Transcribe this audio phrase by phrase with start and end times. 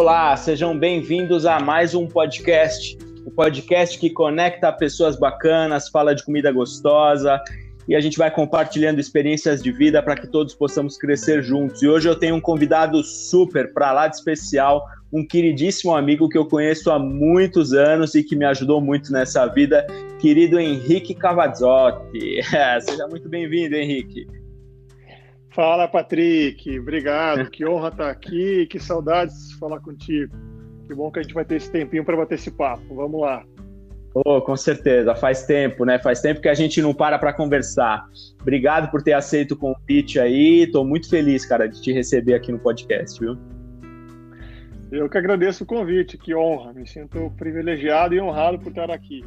[0.00, 2.96] Olá, sejam bem-vindos a mais um podcast.
[3.26, 7.38] O podcast que conecta pessoas bacanas, fala de comida gostosa
[7.86, 11.82] e a gente vai compartilhando experiências de vida para que todos possamos crescer juntos.
[11.82, 14.82] E hoje eu tenho um convidado super para lá de especial,
[15.12, 19.46] um queridíssimo amigo que eu conheço há muitos anos e que me ajudou muito nessa
[19.48, 19.86] vida,
[20.18, 22.40] querido Henrique Cavazzotti.
[22.80, 24.26] Seja muito bem-vindo, Henrique.
[25.50, 26.78] Fala, Patrick.
[26.78, 27.50] Obrigado.
[27.50, 28.66] Que honra estar aqui.
[28.66, 30.34] Que saudades de falar contigo.
[30.86, 32.94] Que bom que a gente vai ter esse tempinho para bater esse papo.
[32.94, 33.44] Vamos lá.
[34.12, 35.96] Oh, com certeza, faz tempo, né?
[36.00, 38.04] Faz tempo que a gente não para para conversar.
[38.40, 40.62] Obrigado por ter aceito o convite aí.
[40.62, 43.38] Estou muito feliz, cara, de te receber aqui no podcast, viu?
[44.90, 46.72] Eu que agradeço o convite, que honra.
[46.72, 49.24] Me sinto privilegiado e honrado por estar aqui.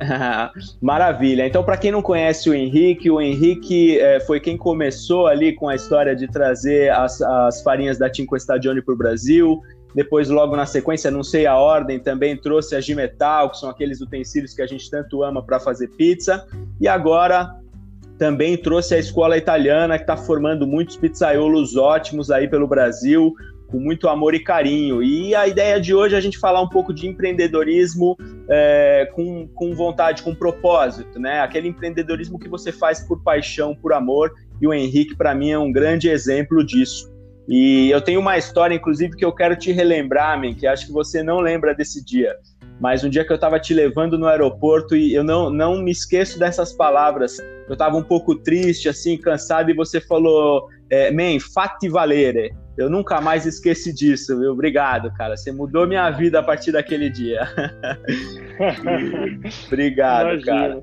[0.80, 1.46] Maravilha.
[1.46, 5.68] Então, para quem não conhece o Henrique, o Henrique é, foi quem começou ali com
[5.68, 9.60] a história de trazer as, as farinhas da Cinco Stagione para o Brasil.
[9.94, 14.00] Depois, logo na sequência, não sei a ordem, também trouxe a Gimetal, que são aqueles
[14.00, 16.46] utensílios que a gente tanto ama para fazer pizza.
[16.80, 17.56] E agora
[18.16, 23.34] também trouxe a escola italiana, que está formando muitos pizzaiolos ótimos aí pelo Brasil
[23.70, 25.02] com muito amor e carinho.
[25.02, 28.16] E a ideia de hoje é a gente falar um pouco de empreendedorismo
[28.48, 31.40] é, com, com vontade, com propósito, né?
[31.40, 34.32] Aquele empreendedorismo que você faz por paixão, por amor.
[34.60, 37.10] E o Henrique, para mim, é um grande exemplo disso.
[37.48, 40.92] E eu tenho uma história, inclusive, que eu quero te relembrar, man, que acho que
[40.92, 42.36] você não lembra desse dia.
[42.80, 45.90] Mas um dia que eu estava te levando no aeroporto e eu não, não me
[45.90, 47.38] esqueço dessas palavras.
[47.68, 52.54] Eu estava um pouco triste, assim, cansado, e você falou, é, man, fatti valere.
[52.80, 54.52] Eu nunca mais esqueci disso, viu?
[54.52, 55.36] Obrigado, cara.
[55.36, 57.42] Você mudou minha vida a partir daquele dia.
[59.66, 60.46] Obrigado, Imagina.
[60.46, 60.82] cara.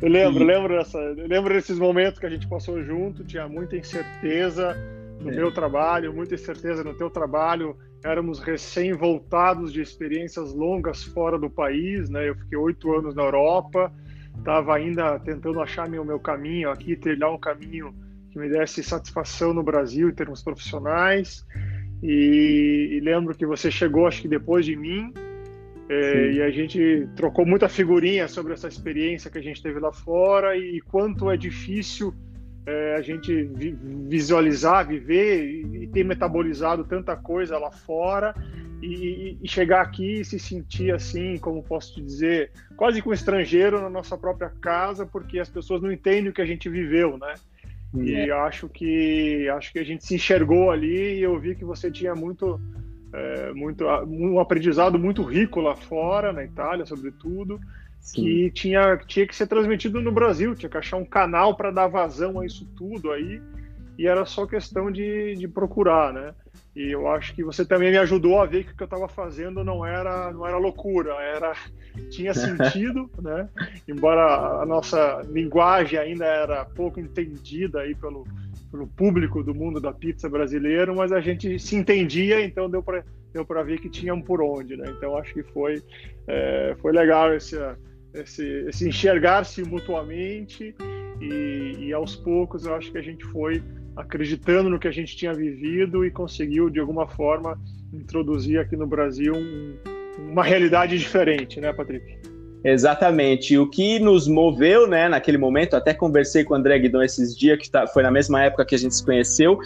[0.00, 0.46] Eu lembro, e...
[0.46, 4.74] lembro, dessa, lembro desses momentos que a gente passou junto, tinha muita incerteza
[5.20, 5.34] no é.
[5.34, 7.76] meu trabalho, muita incerteza no teu trabalho.
[8.02, 12.26] Éramos recém-voltados de experiências longas fora do país, né?
[12.26, 13.92] Eu fiquei oito anos na Europa,
[14.38, 17.94] estava ainda tentando achar meu, meu caminho aqui, trilhar um caminho
[18.34, 21.46] que me desse satisfação no Brasil em termos profissionais.
[22.02, 25.14] E, e lembro que você chegou, acho que depois de mim,
[25.88, 29.92] é, e a gente trocou muita figurinha sobre essa experiência que a gente teve lá
[29.92, 32.12] fora e quanto é difícil
[32.66, 33.76] é, a gente vi
[34.08, 38.34] visualizar, viver e, e, ter metabolizado tanta coisa lá fora
[38.82, 43.14] e, e, chegar aqui e se sentir assim, como posso te dizer, quase com um
[43.14, 47.18] estrangeiro na nossa própria casa, porque as pessoas não entendem o que a gente viveu,
[47.18, 47.34] né?
[48.02, 48.30] E é.
[48.30, 52.14] acho que acho que a gente se enxergou ali e eu vi que você tinha
[52.14, 52.60] muito
[53.12, 57.60] é, muito um aprendizado muito rico lá fora, na Itália, sobretudo,
[58.00, 58.22] Sim.
[58.22, 61.86] que tinha tinha que ser transmitido no Brasil, tinha que achar um canal para dar
[61.86, 63.40] vazão a isso tudo aí
[63.98, 66.34] e era só questão de, de procurar, né?
[66.74, 69.08] E eu acho que você também me ajudou a ver que o que eu estava
[69.08, 71.54] fazendo não era não era loucura, era
[72.10, 73.48] tinha sentido, né?
[73.86, 78.26] Embora a nossa linguagem ainda era pouco entendida aí pelo,
[78.72, 83.04] pelo público do mundo da pizza brasileiro, mas a gente se entendia, então deu para
[83.32, 84.92] deu para ver que tinha um por onde, né?
[84.96, 85.80] Então acho que foi
[86.26, 87.56] é, foi legal esse,
[88.12, 90.74] esse, esse enxergar-se mutuamente
[91.20, 93.62] e, e aos poucos eu acho que a gente foi
[93.96, 97.58] acreditando no que a gente tinha vivido e conseguiu, de alguma forma,
[97.92, 99.74] introduzir aqui no Brasil um,
[100.30, 102.18] uma realidade diferente, né, Patrick?
[102.64, 103.58] Exatamente.
[103.58, 107.58] O que nos moveu, né, naquele momento, até conversei com o André Guidon esses dias,
[107.58, 109.58] que tá, foi na mesma época que a gente se conheceu,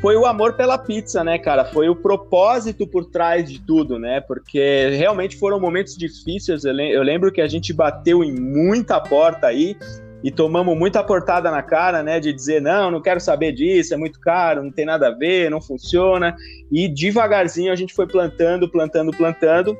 [0.00, 1.66] foi o amor pela pizza, né, cara?
[1.66, 4.22] Foi o propósito por trás de tudo, né?
[4.22, 6.64] Porque realmente foram momentos difíceis.
[6.64, 9.76] Eu lembro que a gente bateu em muita porta aí,
[10.26, 13.96] e tomamos muita portada na cara, né, de dizer, não, não quero saber disso, é
[13.96, 16.34] muito caro, não tem nada a ver, não funciona.
[16.68, 19.78] E devagarzinho a gente foi plantando, plantando, plantando.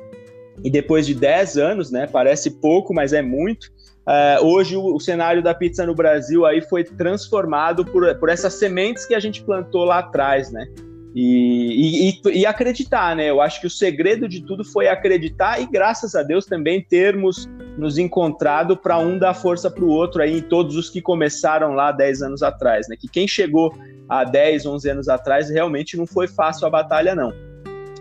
[0.63, 3.65] E depois de 10 anos, né, parece pouco, mas é muito,
[4.07, 8.53] uh, hoje o, o, cenário da pizza no Brasil aí foi transformado por, por essas
[8.53, 10.65] sementes que a gente plantou lá atrás, né?
[11.13, 13.29] E, e, e, acreditar, né?
[13.29, 17.49] Eu acho que o segredo de tudo foi acreditar e, graças a Deus, também termos
[17.77, 21.73] nos encontrado para um dar força para o outro aí em todos os que começaram
[21.73, 22.95] lá 10 anos atrás, né?
[22.99, 23.73] Que quem chegou
[24.09, 27.33] há 10, 11 anos atrás realmente não foi fácil a batalha, não.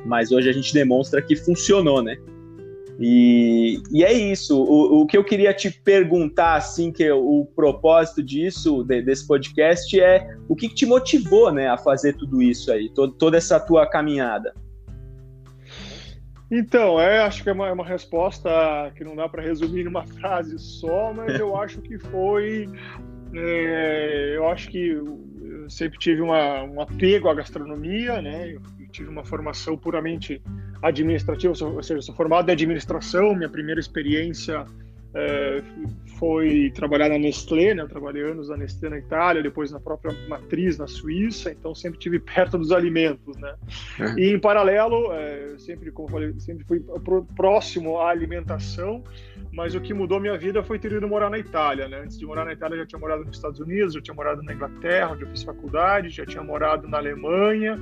[0.05, 2.17] Mas hoje a gente demonstra que funcionou, né?
[2.99, 4.59] E, e é isso.
[4.59, 9.27] O, o, que eu queria te perguntar, assim, que é o propósito disso, de, desse
[9.27, 13.37] podcast, é o que, que, te motivou, né, a fazer tudo isso aí, todo, toda
[13.37, 14.55] essa tua caminhada?
[16.51, 20.07] Então, é, acho que é uma, é uma resposta que não dá para resumir numa
[20.19, 22.69] frase só, mas eu acho que foi.
[23.35, 28.53] É, eu acho que eu sempre tive uma, um apego à gastronomia, né?
[28.53, 28.61] Eu
[28.91, 30.41] tive uma formação puramente
[30.83, 34.65] administrativa, ou seja, sou formado em administração, minha primeira experiência
[35.19, 35.63] é,
[36.19, 37.83] foi trabalhar na Nestlé, né?
[37.83, 41.99] Eu trabalhei anos na Nestlé na Itália, depois na própria matriz na Suíça, então sempre
[41.99, 43.55] tive perto dos alimentos, né?
[43.99, 44.21] É.
[44.21, 46.85] E em paralelo, é, sempre, como falei, sempre fui
[47.35, 49.03] próximo à alimentação,
[49.53, 52.01] mas o que mudou minha vida foi ter ido morar na Itália, né?
[52.01, 54.43] Antes de morar na Itália, eu já tinha morado nos Estados Unidos, já tinha morado
[54.43, 57.81] na Inglaterra, onde eu fiz faculdade, já tinha morado na Alemanha,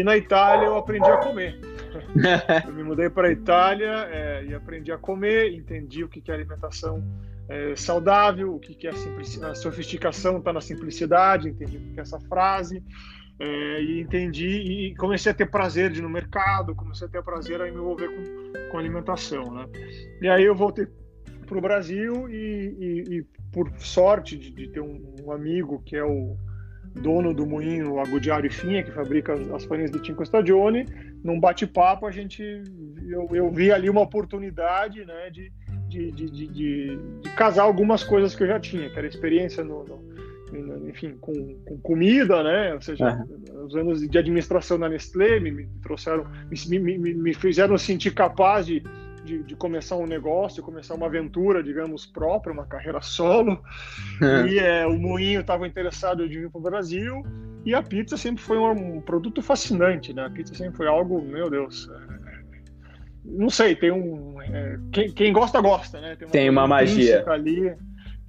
[0.00, 1.58] e na Itália eu aprendi a comer.
[2.66, 6.34] eu me mudei para a Itália é, e aprendi a comer, entendi o que é
[6.34, 7.02] alimentação
[7.48, 12.02] é, saudável, o que é a, a sofisticação está na simplicidade, entendi o que é
[12.02, 12.82] essa frase.
[13.38, 17.22] É, e entendi e comecei a ter prazer de ir no mercado, comecei a ter
[17.22, 19.66] prazer em me envolver com, com alimentação, né?
[20.22, 20.86] E aí eu voltei
[21.46, 25.96] para o Brasil e, e, e, por sorte de, de ter um, um, amigo que
[25.96, 26.36] é o
[27.00, 30.86] dono do moinho Agudiário e Finha, que fabrica as, as farinhas de Cinco Stagione,
[31.22, 32.42] num bate-papo a gente
[33.08, 35.52] eu, eu, vi ali uma oportunidade, né, de,
[35.88, 39.84] de, de, de, de casar algumas coisas que eu já tinha, que era experiência no,
[39.84, 40.16] no
[40.88, 41.32] enfim, com,
[41.64, 42.74] com, comida, né?
[42.74, 43.66] Ou seja, uhum.
[43.66, 46.26] os anos de administração na Nestlé me, me trouxeram,
[46.68, 48.82] me, me, me, fizeram sentir capaz de,
[49.26, 53.60] de, de, começar um negócio, começar uma aventura, digamos, própria, uma carreira solo.
[54.22, 54.46] Uhum.
[54.46, 57.22] E é, o Moinho estava interessado de vir para o Brasil.
[57.64, 60.24] E a pizza sempre foi um, um, produto fascinante, né?
[60.24, 61.90] A pizza sempre foi algo, meu Deus.
[61.90, 62.16] É,
[63.24, 64.40] não sei, tem um.
[64.40, 66.14] É, quem, quem, gosta, gosta, né?
[66.16, 67.24] Tem uma, tem uma magia.
[67.28, 67.74] Ali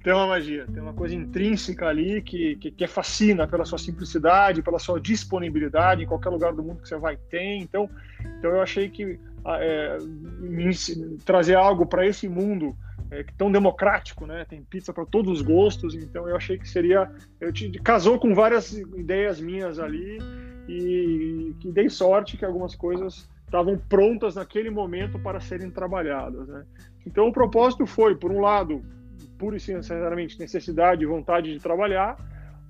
[0.02, 4.62] tem uma magia, tem uma coisa intrínseca ali que, que, que, fascina pela sua simplicidade,
[4.62, 7.56] pela sua disponibilidade, em qualquer lugar do mundo que você vai ter.
[7.56, 7.90] Então,
[8.38, 9.98] então eu achei que é,
[11.24, 12.76] trazer algo para esse mundo
[13.10, 14.44] é, tão democrático, né?
[14.48, 17.10] Tem pizza para todos os gostos, então eu achei que seria.
[17.40, 20.18] Eu te, casou com várias ideias minhas ali
[20.68, 26.64] e que dei sorte que algumas coisas estavam prontas naquele momento para serem trabalhadas, né?
[27.06, 28.82] Então o propósito foi, por um lado,
[29.38, 32.16] pura e sinceramente necessidade e vontade de trabalhar.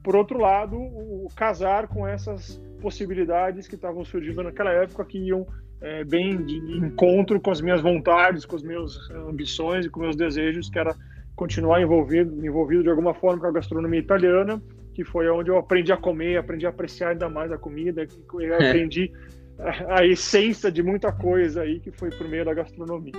[0.04, 5.44] Por outro lado, o casar com essas possibilidades que estavam surgindo naquela época que iam
[5.80, 10.16] é, bem de encontro com as minhas vontades, com as minhas ambições e com meus
[10.16, 10.94] desejos, que era
[11.36, 14.60] continuar envolvido, envolvido de alguma forma com a gastronomia italiana,
[14.92, 18.06] que foi onde eu aprendi a comer, aprendi a apreciar ainda mais a comida,
[18.40, 19.12] eu aprendi
[19.58, 23.12] a, a essência de muita coisa aí que foi por meio da gastronomia.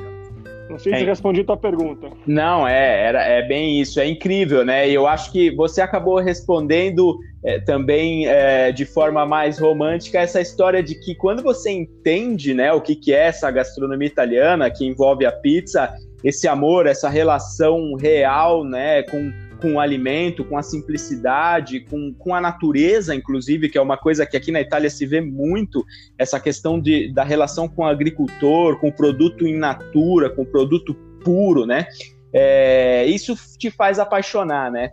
[0.69, 1.05] Não sei se é.
[1.05, 2.11] respondi a tua pergunta.
[2.27, 4.87] Não, é, era, é bem isso, é incrível, né?
[4.87, 10.41] E eu acho que você acabou respondendo é, também é, de forma mais romântica essa
[10.41, 14.85] história de que quando você entende né, o que, que é essa gastronomia italiana, que
[14.85, 15.93] envolve a pizza,
[16.23, 19.31] esse amor, essa relação real né, com
[19.61, 24.25] com o alimento, com a simplicidade, com, com a natureza, inclusive, que é uma coisa
[24.25, 25.85] que aqui na Itália se vê muito,
[26.17, 30.45] essa questão de, da relação com o agricultor, com o produto in natura, com o
[30.45, 30.93] produto
[31.23, 31.87] puro, né?
[32.31, 34.91] É, isso te faz apaixonar, né?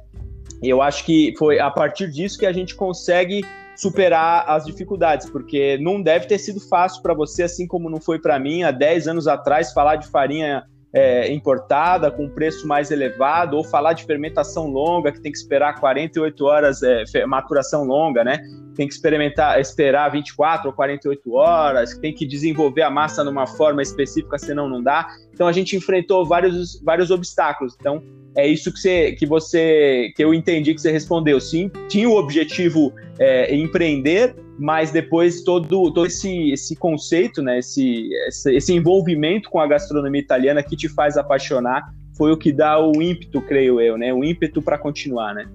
[0.63, 3.45] Eu acho que foi a partir disso que a gente consegue
[3.77, 8.19] superar as dificuldades, porque não deve ter sido fácil para você, assim como não foi
[8.19, 10.65] para mim há 10 anos atrás, falar de farinha
[10.97, 15.79] é, importada com preço mais elevado, ou falar de fermentação longa, que tem que esperar
[15.79, 18.39] 48 horas, é, maturação longa, né?
[18.75, 23.83] Tem que experimentar, esperar 24 ou 48 horas, tem que desenvolver a massa numa forma
[23.83, 25.07] específica, senão não dá.
[25.35, 27.77] Então a gente enfrentou vários, vários obstáculos.
[27.79, 28.03] Então
[28.35, 31.39] é isso que você, que você que eu entendi que você respondeu.
[31.39, 38.09] Sim, tinha o objetivo é, empreender, mas depois todo, todo esse, esse conceito, né, esse,
[38.29, 41.83] esse envolvimento com a gastronomia italiana que te faz apaixonar
[42.17, 45.47] foi o que dá o ímpeto, creio eu, né, o ímpeto para continuar, né?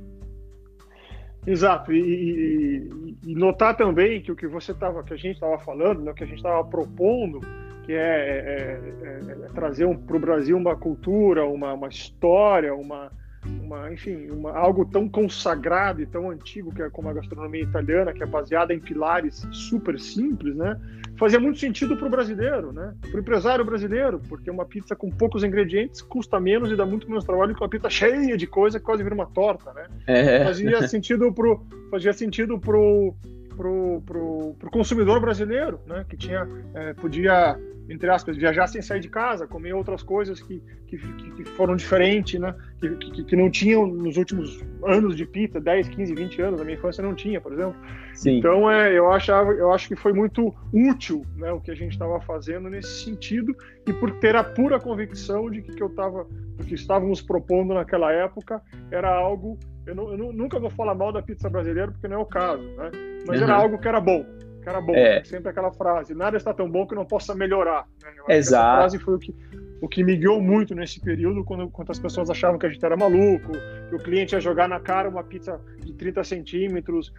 [1.45, 5.57] Exato, e, e, e, notar também que o que você tava, que a gente estava
[5.57, 7.39] falando, né, que a gente estava propondo,
[7.83, 12.75] que é, é, é, é trazer um, para o Brasil uma cultura, uma, uma história,
[12.75, 13.11] uma,
[13.45, 18.13] uma, enfim, uma, algo tão consagrado e tão antigo que é como a gastronomia italiana,
[18.13, 20.79] que é baseada em pilares super simples, né?
[21.17, 22.93] Fazia muito sentido para o brasileiro, né?
[23.01, 27.07] Para o empresário brasileiro, porque uma pizza com poucos ingredientes custa menos e dá muito
[27.07, 29.85] menos trabalho que uma pizza cheia de coisa que quase vira uma torta, né?
[30.07, 30.43] É.
[30.43, 33.15] Fazia sentido pro, fazia sentido pro
[33.61, 36.03] pro, pro, pro consumidor brasileiro, né?
[36.09, 37.55] Que tinha é, podia
[37.89, 42.39] entre aspas, viajar sem sair de casa, comer outras coisas que, que, que foram diferentes,
[42.39, 42.55] né?
[42.79, 46.65] Que, que, que, não tinham nos últimos anos de pizza, 10, 15, 20 anos, na
[46.65, 47.75] minha infância não tinha, por exemplo.
[48.21, 48.37] Sim.
[48.37, 51.93] Então, é, eu, achava, eu acho que foi muito útil né, o que a gente
[51.93, 53.51] estava fazendo nesse sentido
[53.87, 56.27] e por ter a pura convicção de que, que eu estava,
[56.59, 58.61] o que estávamos propondo naquela época
[58.91, 62.19] era algo, eu, não, eu nunca vou falar mal da pizza brasileira porque não é
[62.19, 62.91] o caso, né?
[63.25, 63.47] Mas uhum.
[63.47, 64.23] era algo que era bom
[64.61, 64.93] que era bom.
[64.93, 65.23] É.
[65.23, 67.87] Sempre aquela frase: nada está tão bom que não possa melhorar.
[68.03, 68.11] Né?
[68.29, 68.29] Exato.
[68.29, 69.35] Essa frase foi o que,
[69.81, 72.85] o que me guiou muito nesse período, quando, quando as pessoas achavam que a gente
[72.85, 73.51] era maluco,
[73.89, 77.11] que o cliente ia jogar na cara uma pizza de 30 centímetros,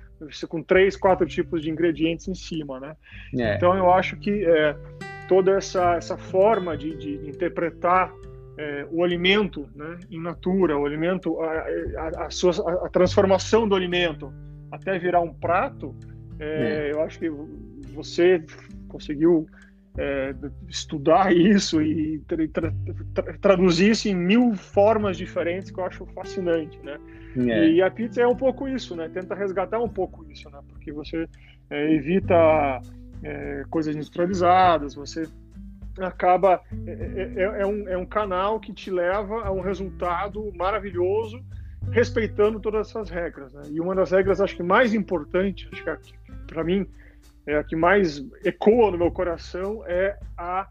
[0.49, 2.97] com três, quatro tipos de ingredientes em cima, né?
[3.37, 3.57] É.
[3.57, 4.76] Então eu acho que é,
[5.26, 8.12] toda essa, essa forma de, de interpretar
[8.57, 12.52] é, o alimento né, in natura, o alimento, a, a, a, sua,
[12.87, 14.33] a, transformação do alimento
[14.71, 15.97] até virar um prato,
[16.38, 16.92] é, é.
[16.92, 17.28] eu acho que
[17.92, 18.45] você
[18.88, 19.49] conseguiu
[19.99, 20.34] é,
[20.68, 22.75] estudar isso e tra tra
[23.14, 26.99] tra traduzir isso em mil formas diferentes que eu acho fascinante, né?
[27.37, 27.68] É.
[27.68, 29.08] E a pizza é um pouco isso, né?
[29.08, 30.61] Tenta resgatar um pouco isso, né?
[30.68, 31.28] Porque você
[31.70, 32.80] é, evita
[33.22, 35.28] é, coisas industrializadas, você
[36.00, 41.42] acaba é, é, é, um, é um canal que te leva a um resultado maravilhoso
[41.90, 43.62] respeitando todas essas regras, né?
[43.70, 46.87] E uma das regras acho que mais importante, acho que para mim
[47.46, 50.68] é, a que mais ecoa no meu coração é a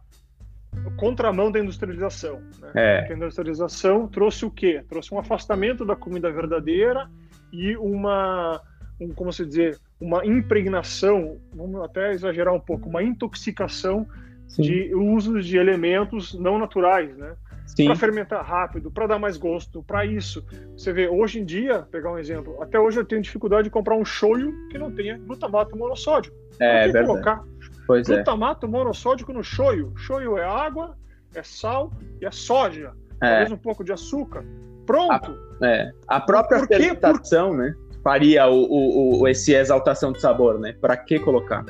[0.97, 2.41] contramão da industrialização.
[2.59, 2.71] Né?
[2.75, 3.07] É.
[3.11, 4.83] a industrialização trouxe o quê?
[4.87, 7.09] Trouxe um afastamento da comida verdadeira
[7.51, 8.61] e uma,
[8.99, 14.07] um, como se dizer, uma impregnação, vamos até exagerar um pouco, uma intoxicação
[14.47, 14.61] Sim.
[14.61, 17.35] de usos de elementos não naturais, né?
[17.75, 20.45] Para fermentar rápido, para dar mais gosto, para isso.
[20.75, 23.95] Você vê, hoje em dia, pegar um exemplo, até hoje eu tenho dificuldade de comprar
[23.95, 26.35] um shoyu que não tenha glutamato monossódico.
[26.59, 27.43] É, é colocar
[27.87, 28.15] pois é.
[28.15, 28.69] glutamato é.
[28.69, 29.93] monossódico no shoyu.
[29.97, 30.95] Shoyu é água,
[31.35, 32.93] é sal e é soja.
[33.21, 33.29] É.
[33.29, 34.45] Talvez um pouco de açúcar.
[34.85, 35.37] Pronto.
[35.61, 35.91] A, é.
[36.07, 37.57] a própria Por fermentação, Por...
[37.57, 37.75] né?
[38.03, 40.73] Faria o, o, o, esse exaltação de sabor, né?
[40.81, 41.63] Para que colocar?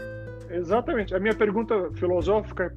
[0.49, 1.13] Exatamente.
[1.13, 2.71] A minha pergunta filosófica é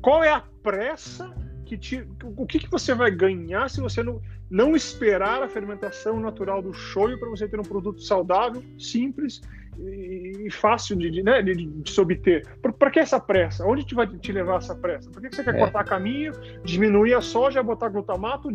[0.00, 1.30] qual é a pressa
[1.74, 6.20] que te, o que, que você vai ganhar se você não, não esperar a fermentação
[6.20, 9.40] natural do shoyu para você ter um produto saudável, simples
[9.78, 12.46] e, e fácil de, de, né, de, de se obter?
[12.78, 13.66] Para que essa pressa?
[13.66, 15.10] Onde te vai te levar essa pressa?
[15.10, 15.58] Por que, que você quer é.
[15.58, 16.32] cortar caminho,
[16.64, 18.48] diminuir a soja, botar glutamato,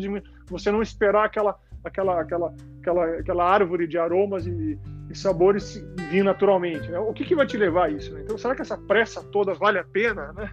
[0.48, 6.24] você não esperar aquela, aquela, aquela, aquela, aquela árvore de aromas e, e sabores vir
[6.24, 6.90] naturalmente?
[6.90, 7.00] Né?
[7.00, 8.14] O que, que vai te levar a isso?
[8.14, 8.22] Né?
[8.24, 10.32] Então, será que essa pressa toda vale a pena?
[10.34, 10.50] Né?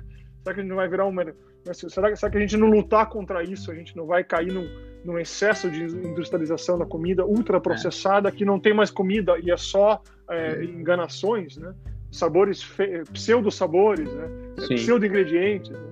[0.46, 1.24] Será que a gente não vai virar uma
[1.72, 4.68] Será, será que a gente não lutar contra isso, a gente não vai cair num,
[5.04, 8.32] num excesso de industrialização da comida ultraprocessada, é.
[8.32, 10.00] que não tem mais comida e é só
[10.30, 11.74] é, enganações, né?
[12.12, 12.64] Sabores,
[13.12, 14.28] pseudo-sabores, né?
[14.68, 15.72] Pseudo-ingredientes.
[15.72, 15.86] Né?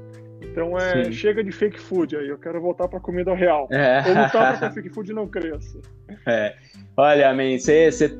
[0.54, 3.66] Então é, chega de fake food aí, eu quero voltar para comida real.
[3.72, 4.04] É.
[4.06, 5.80] Ou lutar para que fake food não cresça.
[6.26, 6.54] É.
[6.96, 8.16] Olha, man, cê, cê,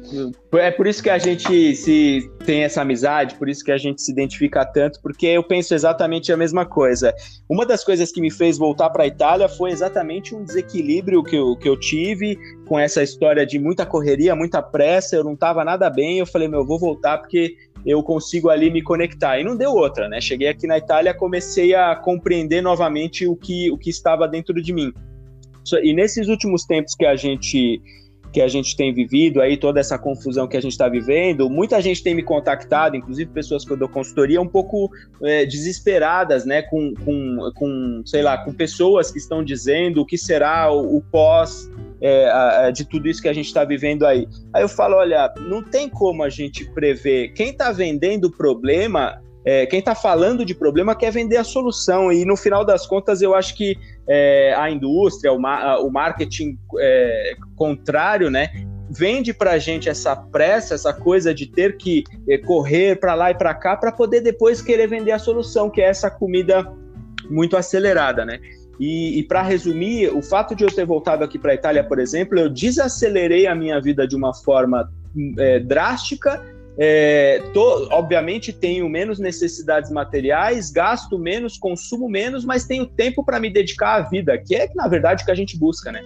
[0.54, 4.02] é por isso que a gente se tem essa amizade, por isso que a gente
[4.02, 7.14] se identifica tanto, porque eu penso exatamente a mesma coisa.
[7.48, 11.36] Uma das coisas que me fez voltar para a Itália foi exatamente um desequilíbrio que
[11.36, 12.36] eu, que eu tive
[12.66, 16.48] com essa história de muita correria, muita pressa, eu não estava nada bem, eu falei,
[16.48, 19.38] meu, eu vou voltar porque eu consigo ali me conectar.
[19.38, 20.20] E não deu outra, né?
[20.20, 24.72] Cheguei aqui na Itália, comecei a compreender novamente o que, o que estava dentro de
[24.72, 24.92] mim.
[25.82, 27.80] E nesses últimos tempos que a gente
[28.34, 31.80] que a gente tem vivido aí, toda essa confusão que a gente está vivendo, muita
[31.80, 34.90] gente tem me contactado, inclusive pessoas que eu dou consultoria, um pouco
[35.22, 40.18] é, desesperadas, né, com, com, com, sei lá, com pessoas que estão dizendo o que
[40.18, 44.26] será o, o pós é, a, de tudo isso que a gente está vivendo aí.
[44.52, 47.28] Aí eu falo, olha, não tem como a gente prever.
[47.34, 52.10] Quem está vendendo o problema é, quem está falando de problema quer vender a solução,
[52.10, 53.76] e no final das contas eu acho que
[54.08, 58.50] é, a indústria, o, ma o marketing é, contrário, né,
[58.90, 63.30] vende para a gente essa pressa, essa coisa de ter que é, correr para lá
[63.30, 66.70] e para cá para poder depois querer vender a solução, que é essa comida
[67.30, 68.38] muito acelerada, né?
[68.78, 71.99] E, e para resumir, o fato de eu ter voltado aqui para a Itália, por
[71.99, 74.92] exemplo, eu desacelerei a minha vida de uma forma
[75.38, 76.42] é, drástica
[76.76, 77.40] é,
[77.90, 83.95] obviamente tenho menos necessidades materiais, gasto menos, consumo menos, mas tenho tempo para me dedicar
[83.95, 86.02] à vida, que é na verdade o que a gente busca, né?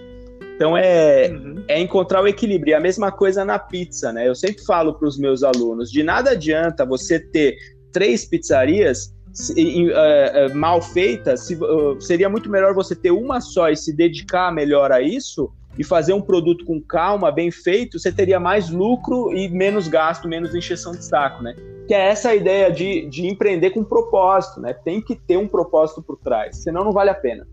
[0.55, 1.63] Então é, uhum.
[1.67, 2.71] é encontrar o equilíbrio.
[2.71, 4.27] E a mesma coisa na pizza, né?
[4.27, 7.55] Eu sempre falo para os meus alunos: de nada adianta você ter
[7.91, 9.15] três pizzarias
[9.51, 14.51] uh, uh, mal feitas, uh, seria muito melhor você ter uma só e se dedicar
[14.51, 19.33] melhor a isso e fazer um produto com calma, bem feito, você teria mais lucro
[19.33, 21.55] e menos gasto, menos encheção de saco, né?
[21.87, 24.73] Que é essa ideia de, de empreender com propósito, né?
[24.73, 27.47] Tem que ter um propósito por trás, senão não vale a pena.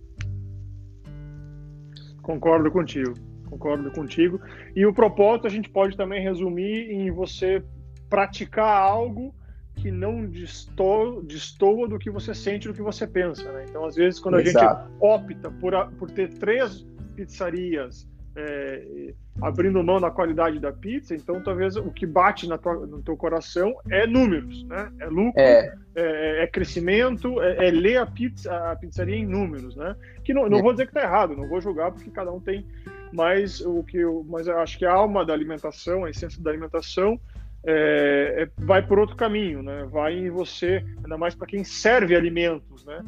[2.23, 3.15] Concordo contigo,
[3.49, 4.41] concordo contigo.
[4.75, 7.63] E o propósito a gente pode também resumir em você
[8.09, 9.33] praticar algo
[9.77, 13.51] que não destoa, destoa do que você sente, do que você pensa.
[13.53, 13.67] Né?
[13.69, 14.91] Então, às vezes, quando a Exato.
[14.91, 16.85] gente opta por, por ter três
[17.17, 18.07] pizzarias
[18.37, 23.03] é, abrindo mão da qualidade da pizza, então talvez o que bate na tua, no
[23.03, 24.93] teu coração é números, né?
[25.01, 29.75] É lucro, é, é, é crescimento, é, é, ler a, pizza, a pizzaria em números,
[29.75, 29.97] né?
[30.23, 30.63] Que não, não é.
[30.63, 32.67] vou dizer que tá errado, não vou julgar porque cada um tem,
[33.13, 36.51] mas o que eu, mas eu acho que a alma da alimentação, a essência da
[36.51, 37.19] alimentação
[37.65, 39.87] é, é, vai por outro caminho, né?
[39.91, 43.03] Vai em você, ainda mais para quem serve alimentos, né?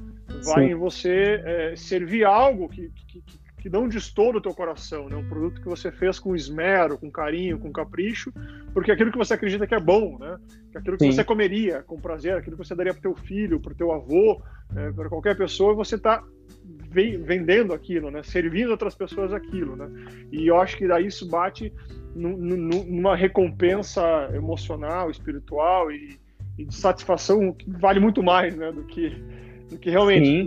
[0.45, 0.73] Vai Sim.
[0.73, 5.17] em você é, servir algo que, que, que que não destoa do teu coração, né?
[5.17, 8.33] Um produto que você fez com esmero, com carinho, com capricho,
[8.73, 10.39] porque aquilo que você acredita que é bom, né?
[10.71, 11.13] Que aquilo que Sim.
[11.13, 14.41] você comeria com prazer, aquilo que você daria para teu filho, para teu avô,
[14.77, 16.23] é, para qualquer pessoa, você está
[16.91, 18.23] vendendo aquilo, né?
[18.23, 19.91] Servindo outras pessoas aquilo, né?
[20.33, 21.73] E eu acho que daí isso bate
[22.15, 26.19] numa recompensa emocional, espiritual e,
[26.57, 28.73] e de satisfação que vale muito mais, né?
[28.73, 29.23] Do que
[29.69, 30.47] do que realmente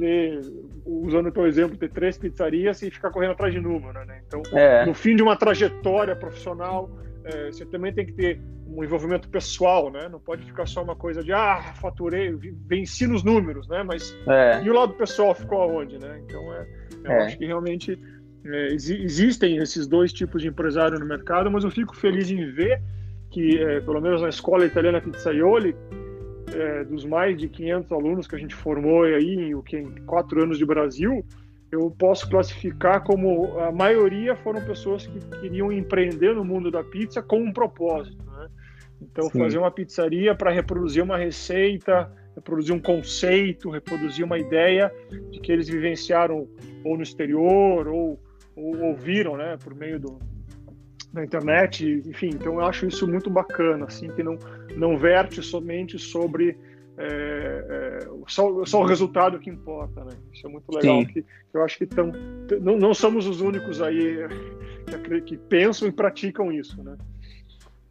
[0.85, 4.21] usando o teu exemplo, ter três pizzarias e ficar correndo atrás de número, né?
[4.27, 4.85] Então, é.
[4.85, 6.89] no fim de uma trajetória profissional,
[7.23, 10.07] é, você também tem que ter um envolvimento pessoal, né?
[10.09, 12.33] Não pode ficar só uma coisa de ah, faturei,
[12.67, 13.83] venci nos números, né?
[13.83, 14.63] Mas é.
[14.63, 16.21] e o lado pessoal ficou aonde, né?
[16.25, 16.67] Então, é,
[17.03, 17.25] eu é.
[17.25, 18.00] acho que realmente
[18.45, 22.81] é, existem esses dois tipos de empresário no mercado, mas eu fico feliz em ver
[23.29, 25.75] que, é, pelo menos na escola italiana Pizzaioli,
[26.53, 29.91] é, dos mais de 500 alunos que a gente formou aí em, o que, em
[30.05, 31.25] quatro anos de Brasil,
[31.72, 37.22] eu posso classificar como a maioria foram pessoas que queriam empreender no mundo da pizza
[37.22, 38.24] com um propósito.
[38.25, 38.50] Né?
[39.01, 39.39] Então, Sim.
[39.39, 44.91] fazer uma pizzaria para reproduzir uma receita, reproduzir um conceito, reproduzir uma ideia
[45.31, 46.48] de que eles vivenciaram
[46.84, 48.20] ou no exterior ou,
[48.55, 50.20] ou ouviram né, por meio do,
[51.13, 54.38] na internet, enfim, então eu acho isso muito bacana, assim, que não,
[54.75, 56.57] não verte somente sobre
[56.97, 60.11] é, é, só, só, o resultado que importa, né?
[60.31, 62.11] Isso é muito legal, que, que, eu acho que tão,
[62.61, 64.27] não, não somos os únicos aí
[64.85, 66.95] que, que pensam e praticam isso, né?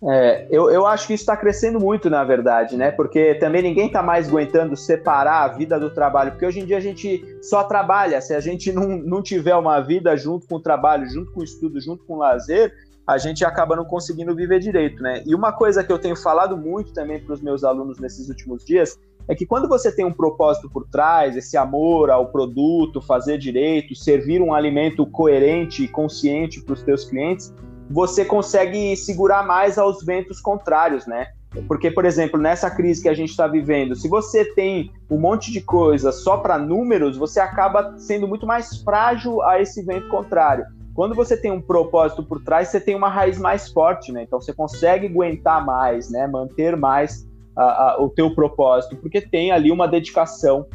[0.02, 2.90] É, eu, eu acho que isso está crescendo muito, na verdade, né?
[2.90, 6.78] Porque também ninguém está mais aguentando separar a vida do trabalho, porque hoje em dia
[6.78, 8.20] a gente só trabalha.
[8.20, 11.44] Se a gente não, não tiver uma vida junto com o trabalho, junto com o
[11.44, 12.72] estudo, junto com o lazer,
[13.10, 15.20] a gente acaba não conseguindo viver direito, né?
[15.26, 18.64] E uma coisa que eu tenho falado muito também para os meus alunos nesses últimos
[18.64, 18.96] dias
[19.26, 23.96] é que quando você tem um propósito por trás, esse amor ao produto, fazer direito,
[23.96, 27.52] servir um alimento coerente e consciente para os teus clientes,
[27.90, 31.32] você consegue segurar mais aos ventos contrários, né?
[31.66, 35.50] Porque, por exemplo, nessa crise que a gente está vivendo, se você tem um monte
[35.50, 40.64] de coisa só para números, você acaba sendo muito mais frágil a esse vento contrário.
[40.94, 44.22] Quando você tem um propósito por trás, você tem uma raiz mais forte, né?
[44.22, 46.26] Então você consegue aguentar mais, né?
[46.26, 47.26] Manter mais
[47.56, 50.66] a, a, o teu propósito, porque tem ali uma dedicação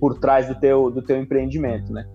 [0.00, 2.06] por trás do teu, do teu empreendimento, né?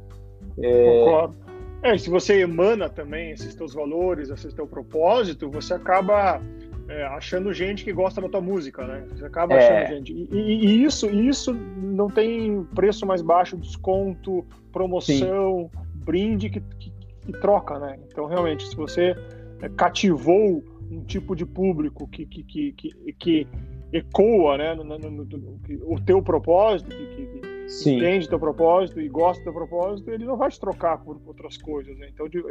[0.59, 1.03] É...
[1.05, 1.41] Concordo.
[1.83, 6.39] É, se você emana também esses teus valores, esse teu propósito, você acaba
[6.87, 9.03] é, achando gente que gosta da tua música, né?
[9.09, 9.83] Você acaba é.
[9.83, 10.13] achando gente.
[10.13, 15.79] E, e, e, isso, isso não tem preço mais baixo, desconto, promoção, Sim.
[15.95, 16.90] brinde que, que,
[17.21, 17.97] que troca, né?
[18.07, 19.15] Então, realmente, se você
[19.61, 23.47] é, cativou um tipo de público que, que, que, que, que
[23.93, 27.51] ecoa né, no, no, no, o teu propósito, que, que,
[27.89, 31.97] entende teu propósito e gosta do propósito, ele não vai te trocar por outras coisas.
[31.97, 32.09] Né?
[32.13, 32.43] Então, de,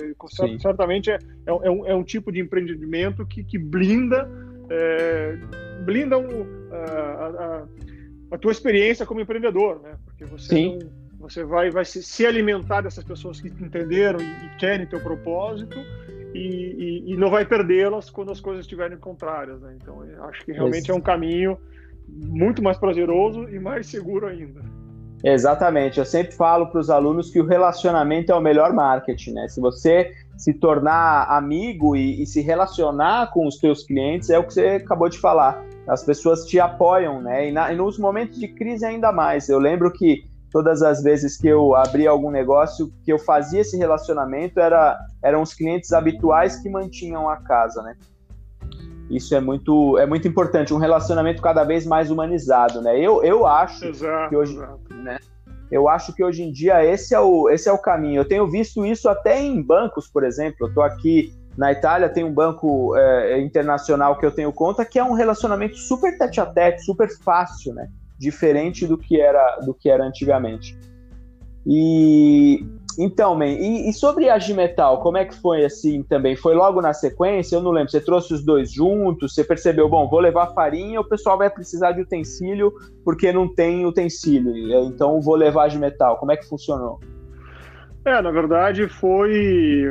[0.58, 4.30] certamente é, é, é, um, é um tipo de empreendimento que, que blinda,
[4.70, 5.36] é,
[5.84, 7.68] blinda um, a, a,
[8.32, 9.98] a, tua experiência como empreendedor, né?
[10.06, 10.78] Porque você Sim.
[10.78, 15.00] não você vai, vai se, se alimentar dessas pessoas que entenderam e, e querem teu
[15.00, 15.78] propósito
[16.34, 19.60] e, e, e não vai perdê-las quando as coisas estiverem contrárias.
[19.60, 19.76] Né?
[19.80, 20.92] Então, acho que realmente Isso.
[20.92, 21.58] é um caminho
[22.08, 24.62] muito mais prazeroso e mais seguro ainda.
[25.22, 25.98] Exatamente.
[25.98, 29.48] Eu sempre falo para os alunos que o relacionamento é o melhor marketing, né?
[29.48, 34.44] Se você se tornar amigo e, e, se relacionar com os teus clientes, é o
[34.44, 35.62] que você acabou de falar.
[35.86, 37.50] As pessoas te apoiam, né?
[37.50, 39.50] E, na, e nos momentos de crise ainda mais.
[39.50, 43.76] Eu lembro que todas as vezes que eu abria algum negócio, que eu fazia esse
[43.76, 47.96] relacionamento, era, eram os clientes habituais que mantinham a casa, né?
[49.08, 52.98] Isso é muito, é muito importante, um relacionamento cada vez mais humanizado, né?
[52.98, 54.94] Eu, eu acho exato, que hoje, exato.
[54.94, 55.18] né?
[55.70, 58.20] Eu acho que hoje em dia esse é, o, esse é o caminho.
[58.20, 60.56] Eu tenho visto isso até em bancos, por exemplo.
[60.62, 64.98] Eu estou aqui na Itália, tem um banco é, internacional que eu tenho conta, que
[64.98, 67.88] é um relacionamento super tete a tete, super fácil, né?
[68.20, 70.78] Diferente do que era do que era antigamente.
[71.66, 72.62] E
[72.98, 76.36] então, man, e, e, sobre a Gimetal, como é que foi assim também?
[76.36, 77.56] Foi logo na sequência?
[77.56, 77.90] Eu não lembro.
[77.90, 79.34] Você trouxe os dois juntos?
[79.34, 82.72] Você percebeu, bom, vou levar farinha, o pessoal vai precisar de utensílio
[83.04, 84.52] porque não tem utensílio.
[84.84, 86.18] Então vou levar a Gimetal.
[86.18, 87.00] Como é que funcionou?
[88.04, 89.86] É, na verdade foi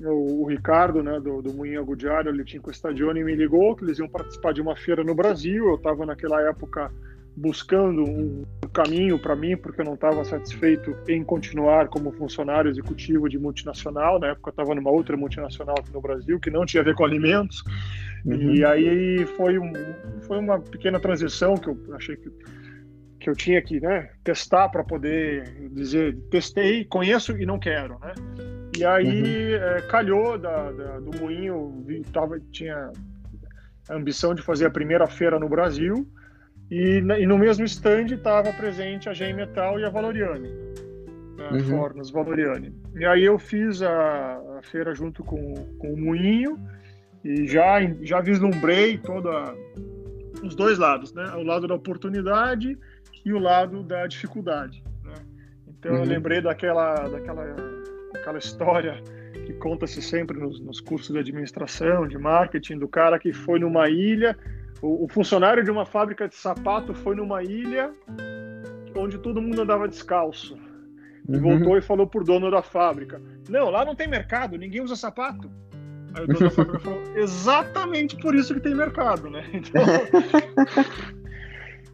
[0.00, 3.74] o, o, Ricardo, né, do, do Moinho Agudiário, ele tinha com o Stadione, me ligou
[3.74, 5.66] que eles iam participar de uma feira no Brasil.
[5.68, 6.90] Eu estava naquela época
[7.36, 13.28] buscando um, caminho para mim, porque eu não estava satisfeito em continuar como funcionário executivo
[13.28, 14.18] de multinacional.
[14.18, 16.94] Na época eu estava numa outra multinacional aqui no Brasil, que não tinha a ver
[16.94, 17.62] com alimentos.
[18.24, 18.54] Uhum.
[18.54, 19.72] E aí foi, um,
[20.22, 22.30] foi uma pequena transição que eu achei que,
[23.20, 28.14] que eu tinha que né, testar para poder dizer, testei, conheço e não quero, né?
[28.76, 29.62] E aí uhum.
[29.62, 32.90] é, calhou da, da, do moinho, tava, tinha
[33.88, 36.06] a ambição de fazer a primeira feira no Brasil,
[36.70, 40.48] e, e no mesmo stand estava presente a Gem Metal e a Valoriane,
[41.36, 41.60] né, uhum.
[41.60, 42.74] Fornos Valoriane.
[42.94, 46.58] E aí eu fiz a, a, feira junto com, com o moinho
[47.24, 49.54] e já, já vislumbrei toda
[50.42, 51.24] os dois lados, né?
[51.34, 52.78] O lado da oportunidade
[53.24, 54.82] e o lado da dificuldade.
[55.04, 55.14] Né?
[55.68, 55.98] Então uhum.
[55.98, 57.44] eu lembrei daquela, daquela
[58.14, 59.00] aquela história
[59.44, 63.88] que conta-se sempre nos, nos, cursos de administração, de marketing, do cara que foi numa
[63.88, 64.36] ilha,
[64.82, 67.92] o, o, funcionário de uma fábrica de sapato foi numa ilha
[68.94, 70.56] onde todo mundo andava descalço.
[71.28, 71.42] E uhum.
[71.42, 75.50] voltou e falou pro dono da fábrica: Não, lá não tem mercado, ninguém usa sapato.
[76.14, 79.44] Aí o dono da fábrica falou: Exatamente por isso que tem mercado, né?
[79.52, 79.82] Então,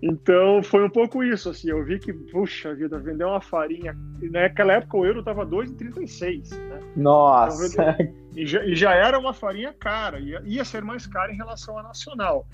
[0.03, 4.73] Então foi um pouco isso, assim, eu vi que, puxa vida, vender uma farinha, naquela
[4.73, 6.81] época o euro estava 2,36, né?
[6.97, 7.66] Nossa!
[7.68, 11.37] Então, e, já, e, já, era uma farinha cara, ia, ia ser mais cara em
[11.37, 12.49] relação à nacional.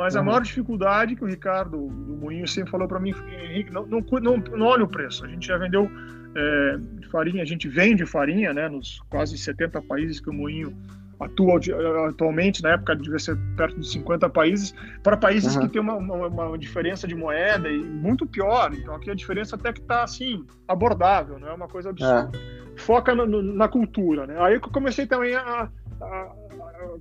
[0.00, 0.22] Mas uhum.
[0.22, 4.00] a maior dificuldade que o Ricardo do Moinho sempre falou para mim, Henrique, não, não,
[4.00, 5.90] não, não olha o preço, a gente já vendeu
[6.34, 6.78] é,
[7.10, 10.74] farinha, a gente vende farinha, né, nos quase 70 países que o Moinho
[11.20, 11.60] atua
[12.08, 15.62] atualmente, na época devia ser perto de 50 países, para países uhum.
[15.62, 18.72] que tem uma, uma, uma, diferença de moeda e muito pior.
[18.72, 22.30] Então aqui a diferença até que está assim, abordável, não é uma coisa absurda.
[22.34, 22.69] É.
[22.80, 24.34] Foca no, no, na cultura, né?
[24.38, 25.68] Aí eu comecei também a,
[26.00, 26.34] a, a,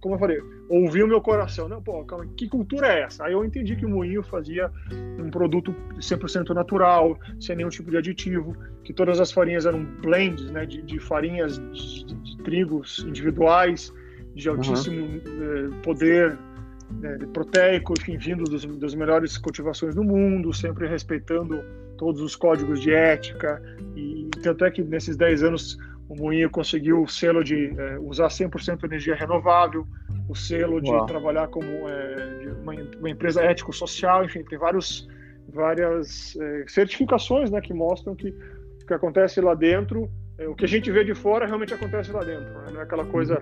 [0.01, 0.39] como eu falei,
[0.69, 1.67] ouvir o meu coração.
[1.67, 3.25] Não, pô, calma, que cultura é essa?
[3.25, 4.69] Aí eu entendi que o Moinho fazia
[5.17, 10.51] um produto 100% natural, sem nenhum tipo de aditivo, que todas as farinhas eram blends,
[10.51, 13.93] né, de, de farinhas de, de, de trigos individuais,
[14.35, 15.81] de altíssimo uhum.
[15.81, 16.37] poder
[16.91, 21.63] né, proteico, enfim, vindo dos, das melhores cultivações do mundo, sempre respeitando
[21.99, 23.62] todos os códigos de ética.
[23.95, 28.29] E tanto é que nesses 10 anos o Moinho conseguiu o selo de é, usar
[28.29, 29.85] 100% energia renovável,
[30.27, 31.05] o selo de Uau.
[31.05, 35.07] trabalhar como é, uma, uma, empresa ético-social, enfim, tem vários,
[35.53, 40.09] várias é, certificações né, que mostram que o que acontece lá dentro,
[40.47, 42.67] o que a gente vê de fora realmente acontece lá dentro, né?
[42.71, 43.39] não é aquela coisa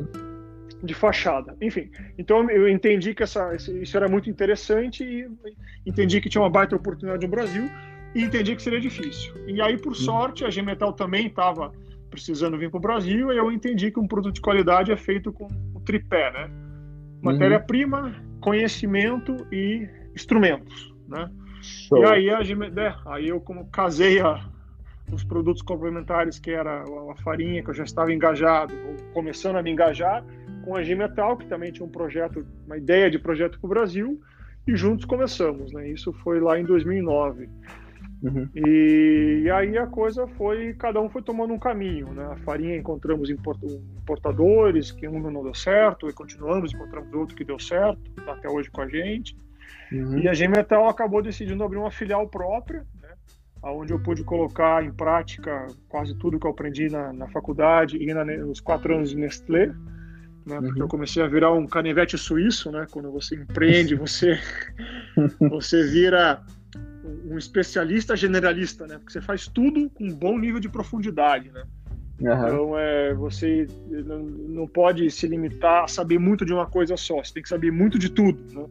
[0.83, 1.55] de fachada.
[1.61, 5.29] Enfim, então eu entendi que essa, isso era muito interessante e
[5.85, 7.69] entendi que tinha uma baita oportunidade no Brasil
[8.15, 9.33] e entendi que seria difícil.
[9.47, 9.95] E aí, por uhum.
[9.95, 11.71] sorte, a G-Metal também estava
[12.09, 15.31] precisando vir para o Brasil e eu entendi que um produto de qualidade é feito
[15.31, 16.49] com o tripé, né?
[17.21, 21.29] Matéria-prima, conhecimento e instrumentos, né?
[21.61, 21.99] Show.
[21.99, 24.47] E aí, a né, aí eu como casei a,
[25.11, 29.63] os produtos complementares, que era a farinha, que eu já estava engajado, ou começando a
[29.63, 30.23] me engajar,
[30.63, 34.21] com a G-Metal, que também tinha um projeto, uma ideia de projeto para o Brasil,
[34.67, 35.89] e juntos começamos, né?
[35.89, 37.49] Isso foi lá em 2009.
[38.21, 38.49] Uhum.
[38.55, 42.25] E, e, aí a coisa foi, cada um foi tomando um caminho, né?
[42.31, 47.59] A farinha encontramos importadores, que um não deu certo, e continuamos, encontramos outro que deu
[47.59, 49.37] certo, tá até hoje com a gente.
[49.91, 50.19] Uhum.
[50.19, 53.09] E a G-Metal acabou decidindo abrir uma filial própria, né?
[53.63, 58.13] onde eu pude colocar em prática quase tudo que eu aprendi na, na faculdade e
[58.13, 59.73] na, nos quatro anos de Nestlé
[60.47, 60.61] né?
[60.61, 60.85] Porque uhum.
[60.85, 62.87] eu comecei a virar um canivete suíço, né?
[62.89, 64.39] Quando você empreende, você
[65.49, 66.41] você vira
[67.25, 68.97] um especialista generalista, né?
[68.97, 71.63] Porque você faz tudo com um bom nível de profundidade, né?
[72.19, 72.33] Uhum.
[72.33, 73.67] Então, é, você
[74.05, 77.49] não, não pode se limitar a saber muito de uma coisa só, você tem que
[77.49, 78.65] saber muito de tudo, né?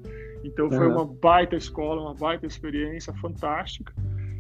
[0.44, 0.94] Então, foi uhum.
[0.94, 3.92] uma baita escola, uma baita experiência fantástica.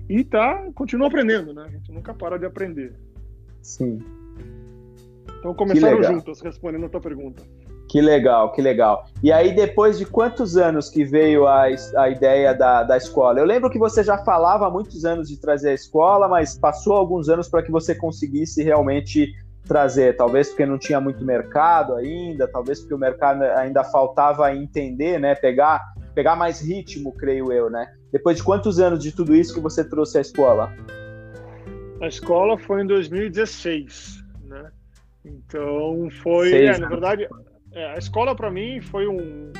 [0.08, 1.64] E tá, continua aprendendo, né?
[1.66, 2.92] A gente nunca para de aprender.
[3.60, 4.00] Sim.
[5.38, 7.42] Então começaram juntas, respondendo a tua pergunta.
[7.96, 9.06] Que legal, que legal.
[9.22, 11.62] E aí, depois de quantos anos que veio a,
[11.96, 13.40] a ideia da, da escola?
[13.40, 16.92] Eu lembro que você já falava há muitos anos de trazer a escola, mas passou
[16.92, 19.32] alguns anos para que você conseguisse realmente
[19.66, 20.14] trazer.
[20.14, 25.34] Talvez porque não tinha muito mercado ainda, talvez porque o mercado ainda faltava entender, né?
[25.34, 25.80] Pegar,
[26.14, 27.90] pegar mais ritmo, creio eu, né?
[28.12, 30.70] Depois de quantos anos de tudo isso que você trouxe a escola?
[32.02, 34.70] A escola foi em 2016, né?
[35.24, 37.26] Então foi, Seis, é, na verdade,
[37.76, 39.52] é, a escola para mim foi um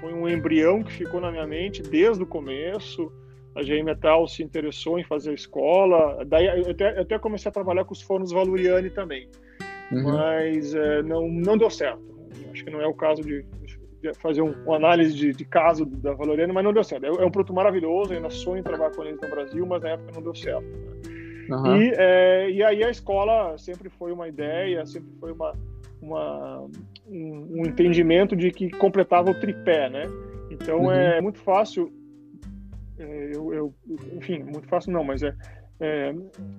[0.00, 3.10] foi um embrião que ficou na minha mente desde o começo.
[3.54, 6.24] A GM Metal se interessou em fazer a escola.
[6.26, 9.28] Daí eu até, eu até comecei a trabalhar com os fornos Valuriani também.
[9.90, 10.12] uhum.
[10.12, 12.02] mas é, não, não deu certo.
[12.52, 13.44] Acho que não é o caso de,
[14.02, 17.04] de fazer um, uma análise de, de, caso da Valoriana, mas não deu certo.
[17.04, 19.90] É, é, um produto maravilhoso, ainda sonho em trabalhar com eles no Brasil, mas na
[19.90, 20.66] época não deu certo.
[20.66, 21.56] Né?
[21.56, 21.76] Uhum.
[21.80, 25.54] E, é, e aí a escola sempre foi uma ideia, sempre foi uma,
[26.04, 26.66] uma
[27.08, 30.02] um, um, entendimento de que completava o tripé, né?
[30.50, 30.92] Então uhum.
[30.92, 31.92] é muito fácil,
[32.98, 33.74] é, eu, eu,
[34.16, 35.34] enfim, muito fácil não, mas é,
[35.80, 36.14] é,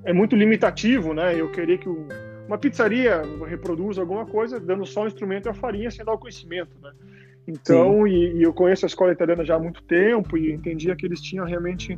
[0.06, 1.40] é muito limitativo, né?
[1.40, 2.08] Eu queria que o,
[2.48, 6.18] uma pizzaria reproduza alguma coisa dando só o instrumento e a farinha sem dar o
[6.18, 6.92] conhecimento, né?
[7.48, 11.06] Então, e, e, eu conheço a escola italiana já há muito tempo e entendia que
[11.06, 11.98] eles tinham realmente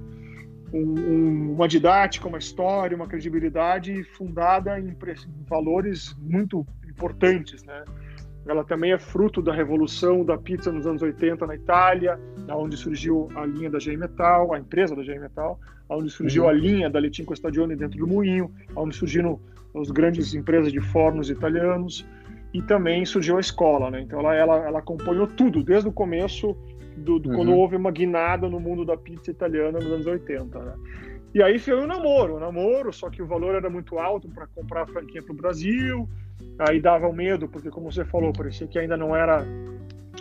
[0.73, 6.65] um, um, uma didática, uma história, uma credibilidade fundada em, em valores muito
[6.97, 7.83] importantes, né?
[8.47, 12.17] Ela também é fruto da revolução da pizza nos anos 80 na Itália,
[12.49, 16.49] onde surgiu a linha da GM Metal, a empresa da GM Metal, onde surgiu uhum.
[16.49, 19.39] a linha da Letinco Stadione dentro do moinho, onde surgiram
[19.75, 22.07] as grandes empresas de fornos italianos
[22.53, 24.01] e também surgiu a escola, né?
[24.01, 26.55] Então ela, ela, ela acompanhou tudo desde o começo
[26.95, 27.35] do, do uhum.
[27.35, 30.73] quando houve uma guinada no mundo da pizza italiana nos anos 80, né?
[31.33, 34.29] E aí foi o um namoro, um namoro, só que o valor era muito alto
[34.29, 36.09] para comprar a franquia para o Brasil,
[36.59, 39.45] aí dava o um medo, porque como você falou, parecia que ainda não era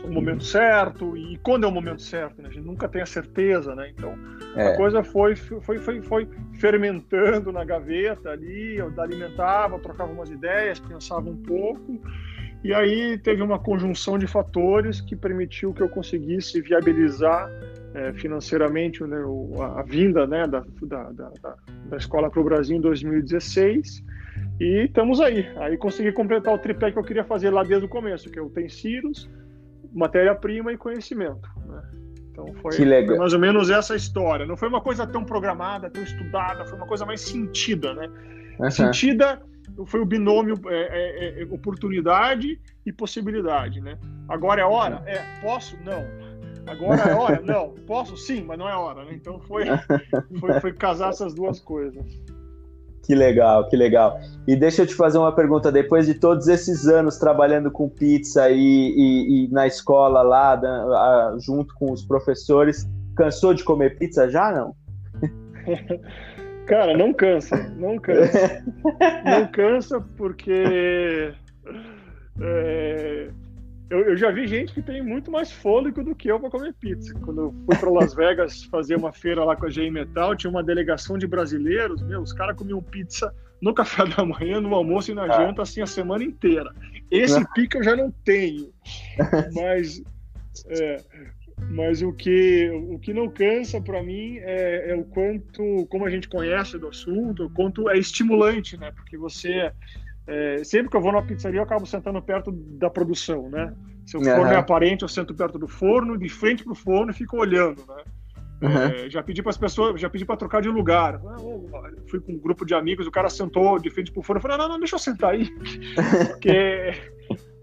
[0.05, 2.49] o momento certo, e quando é o momento certo, né?
[2.49, 3.91] A gente nunca tem a certeza, né?
[3.91, 4.15] Então,
[4.55, 4.69] é.
[4.69, 10.79] a coisa foi, foi, foi, foi fermentando na gaveta ali, eu alimentava, trocava umas ideias,
[10.79, 12.01] pensava um pouco,
[12.63, 17.49] e aí teve uma conjunção de fatores que permitiu que eu conseguisse viabilizar
[17.95, 19.19] é, financeiramente né,
[19.59, 21.57] a, a, vinda né, da, da, da,
[21.89, 24.03] da escola para o Brasil em 2016.
[24.61, 25.47] E estamos aí.
[25.57, 28.43] Aí consegui completar o tripé que eu queria fazer lá desde o começo, que é
[28.43, 29.29] utensílios,
[29.93, 31.49] matéria-prima e conhecimento.
[31.67, 31.83] Né?
[32.31, 34.47] Então foi, foi, mais ou menos essa história.
[34.47, 38.11] Não foi uma coisa tão programada, tão estudada, foi uma coisa mais sentida, né?
[38.59, 38.71] Uhum.
[38.71, 39.43] Sentida
[39.87, 43.99] foi o binômio é, é, é, oportunidade e possibilidade, né?
[44.29, 45.03] Agora é hora?
[45.07, 45.23] É.
[45.41, 45.77] Posso?
[45.85, 46.05] Não.
[46.67, 47.41] Agora é hora?
[47.45, 47.75] Não.
[47.87, 48.17] Posso?
[48.17, 49.13] Sim, mas não é hora, né?
[49.15, 49.65] Então foi,
[50.41, 52.05] foi, foi casar essas duas coisas.
[53.07, 54.21] Que legal, que legal.
[54.49, 55.71] E deixa eu te fazer uma pergunta.
[55.71, 61.37] Depois de todos esses anos trabalhando com pizza e, e, e na escola lá, da,
[61.39, 64.75] junto com os professores, cansou de comer pizza já, não?
[66.67, 68.65] Cara, não cansa, não cansa.
[69.25, 71.33] não cansa porque
[72.41, 73.29] é,
[73.89, 76.75] eu, eu, já vi gente que tem muito mais fôlego do que eu para comer
[76.75, 77.15] pizza.
[77.21, 80.51] Quando eu fui para Las Vegas fazer uma feira lá com a GM Metal, tinha
[80.51, 85.11] uma delegação de brasileiros, meu, os caras comiam pizza no café da manhã, no almoço
[85.11, 85.29] e na ah.
[85.29, 86.73] janta, assim, a semana inteira.
[87.11, 87.49] Esse ah.
[87.55, 88.73] pico eu já não tenho.
[89.55, 90.03] Mas,
[90.69, 91.03] é,
[91.71, 96.11] mas o que, o que não cansa para mim é, é, o quanto, como a
[96.11, 98.91] gente conhece do assunto, o quanto é estimulante, né?
[98.93, 99.73] Porque você,
[100.27, 103.73] é, sempre que eu vou numa pizzaria, eu acabo sentando perto da produção, né?
[104.05, 104.27] Se o uhum.
[104.27, 107.85] forno é aparente, eu sento perto do forno, de frente pro forno e fico olhando,
[107.87, 108.05] né?
[108.63, 108.71] Uhum.
[108.71, 111.21] É, já pedi para as pessoas, já pedi para trocar de lugar.
[111.27, 111.37] Ah,
[112.09, 114.57] fui com um grupo de amigos, o cara sentou de frente pro forno, eu falei:
[114.57, 115.49] não, não, deixa eu sentar aí,
[116.33, 116.95] porque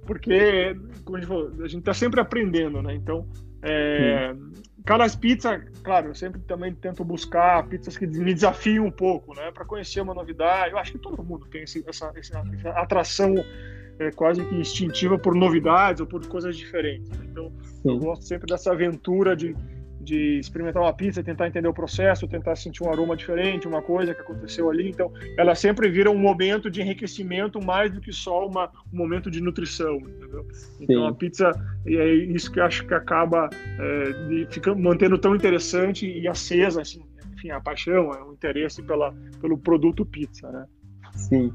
[0.05, 2.93] porque como a gente falou, a gente está sempre aprendendo, né?
[2.93, 3.27] Então
[3.61, 4.35] é,
[4.85, 9.51] cada pizza, claro, eu sempre também tento buscar pizzas que me desafiam um pouco, né?
[9.51, 10.73] Para conhecer uma novidade.
[10.73, 12.39] Eu acho que todo mundo tem esse, essa, essa,
[12.71, 13.33] atração
[13.99, 17.09] é, quase que instintiva por novidades ou por coisas diferentes.
[17.09, 17.25] Né?
[17.31, 17.89] Então, Sim.
[17.91, 19.55] eu gosto sempre dessa aventura de
[20.03, 24.13] de experimentar uma pizza, tentar entender o processo, tentar sentir um aroma diferente, uma coisa
[24.13, 24.89] que aconteceu ali.
[24.89, 29.31] Então, ela sempre vira um momento de enriquecimento mais do que só uma, um momento
[29.31, 30.45] de nutrição, entendeu?
[30.79, 31.51] Então, a pizza
[31.85, 37.01] é isso que acho que acaba é, de ficar mantendo tão interessante e acesa, assim,
[37.33, 40.65] enfim, a paixão, o interesse pela, pelo produto pizza, né?
[41.15, 41.53] Sim.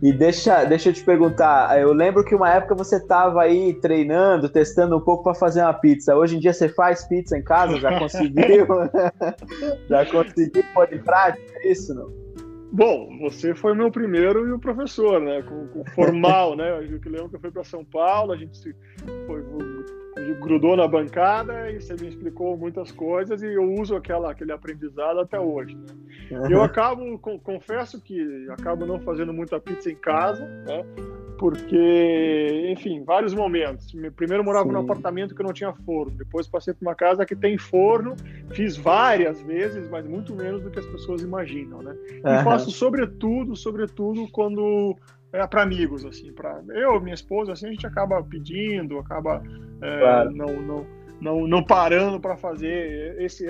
[0.00, 4.48] E deixa, deixa eu te perguntar, eu lembro que uma época você estava aí treinando,
[4.48, 6.14] testando um pouco para fazer uma pizza.
[6.14, 7.78] Hoje em dia você faz pizza em casa?
[7.78, 8.66] Já conseguiu?
[9.90, 12.28] já conseguiu pôr em prática é isso, não?
[12.70, 15.42] Bom, você foi meu primeiro e o professor, né?
[15.42, 16.70] Com, com formal, né?
[16.70, 18.74] Eu lembro que eu fui para São Paulo, a gente
[19.26, 19.37] foi,
[20.34, 25.20] grudou na bancada e você me explicou muitas coisas e eu uso aquela, aquele aprendizado
[25.20, 25.76] até hoje.
[25.76, 26.48] Né?
[26.50, 30.84] Eu acabo, confesso que acabo não fazendo muita pizza em casa, né?
[31.38, 33.94] porque, enfim, vários momentos.
[34.16, 34.72] Primeiro morava Sim.
[34.72, 38.16] num apartamento que não tinha forno, depois passei para uma casa que tem forno,
[38.50, 41.96] fiz várias vezes, mas muito menos do que as pessoas imaginam, né?
[42.18, 44.96] E faço sobretudo, sobretudo quando
[45.32, 49.42] é, para amigos, assim, para eu, minha esposa, assim, a gente acaba pedindo, acaba
[49.82, 50.30] é, claro.
[50.30, 50.86] não, não,
[51.20, 53.46] não, não parando para fazer esse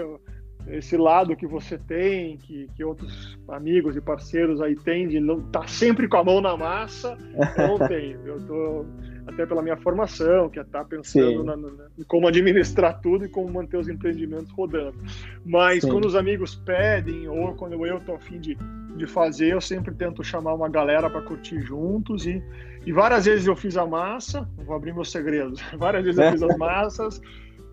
[0.67, 5.39] esse lado que você tem, que, que outros amigos e parceiros aí têm, de não
[5.39, 7.17] estar tá sempre com a mão na massa,
[7.57, 8.21] eu não tenho.
[8.27, 8.85] Eu tô
[9.29, 13.27] até pela minha formação, que é estar tá pensando na, na, em como administrar tudo
[13.27, 14.99] e como manter os empreendimentos rodando.
[15.45, 15.91] Mas Sim.
[15.91, 18.57] quando os amigos pedem, ou quando eu estou a fim de,
[18.97, 22.43] de fazer, eu sempre tento chamar uma galera para curtir juntos e,
[22.87, 26.43] e várias vezes eu fiz a massa, vou abrir meus segredos, várias vezes eu fiz
[26.43, 27.21] as massas,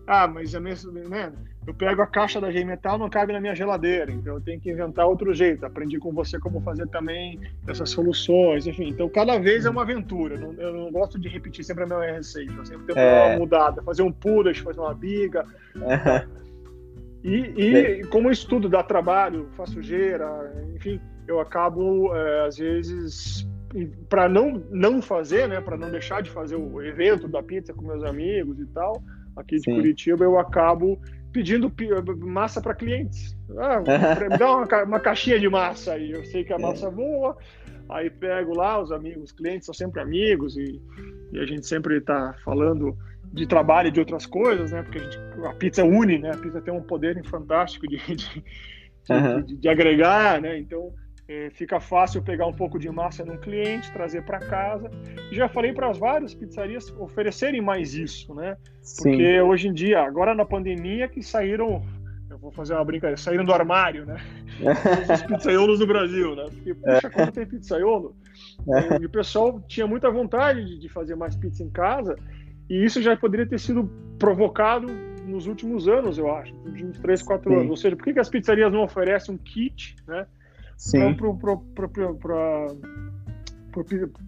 [0.06, 1.32] ah, mas é mesmo, né?
[1.66, 4.70] Eu pego a caixa da G-Metal, não cabe na minha geladeira, então eu tenho que
[4.70, 5.66] inventar outro jeito.
[5.66, 8.88] Aprendi com você como fazer também essas soluções, enfim.
[8.88, 10.36] Então cada vez é uma aventura.
[10.36, 12.52] Eu não, gosto de repetir sempre a mesma receita.
[12.52, 13.30] Eu sempre tento é...
[13.30, 15.44] uma mudada, fazer um pudas, fazer uma biga.
[17.24, 23.44] E, e como estudo dá trabalho, faço sujeira, enfim, eu acabo é, às vezes
[24.08, 27.82] para não não fazer, né, para não deixar de fazer o evento da pizza com
[27.82, 29.02] meus amigos e tal
[29.36, 29.74] aqui de Sim.
[29.74, 30.98] Curitiba, eu acabo
[31.36, 31.70] pedindo
[32.18, 33.36] massa para clientes.
[33.58, 33.80] Ah,
[34.30, 36.58] me dá uma, uma, caixinha de massa aí, eu sei que a é.
[36.58, 37.36] massa é boa.
[37.90, 40.80] Aí pego lá, os amigos, os clientes são sempre amigos e,
[41.32, 42.96] e a gente sempre está falando
[43.34, 44.82] de trabalho e de outras coisas, né?
[44.82, 46.30] Porque a, gente, a, pizza une, né?
[46.30, 48.42] A pizza tem um poder fantástico de, de, de,
[49.10, 49.42] uhum.
[49.42, 50.58] de, de agregar, né?
[50.58, 50.90] Então
[51.28, 54.90] é, fica fácil pegar um pouco de massa num cliente, trazer para casa.
[55.32, 58.56] Já falei para as várias pizzarias oferecerem mais isso, né?
[59.02, 59.40] Porque Sim.
[59.40, 61.84] hoje em dia, agora na pandemia, que saíram,
[62.30, 64.16] eu vou fazer uma brincadeira, saíram do armário, né?
[65.12, 66.44] Os pizzaiolos do Brasil, né?
[66.44, 68.14] Porque, puxa, quando tem pizzaiolo,
[68.68, 69.04] é.
[69.04, 72.16] o pessoal tinha muita vontade de, de fazer mais pizza em casa,
[72.70, 74.86] e isso já poderia ter sido provocado
[75.26, 77.56] nos últimos anos, eu acho, nos últimos 3, 4 Sim.
[77.56, 77.70] anos.
[77.70, 80.24] Ou seja, por que, que as pizzarias não oferecem um kit, né?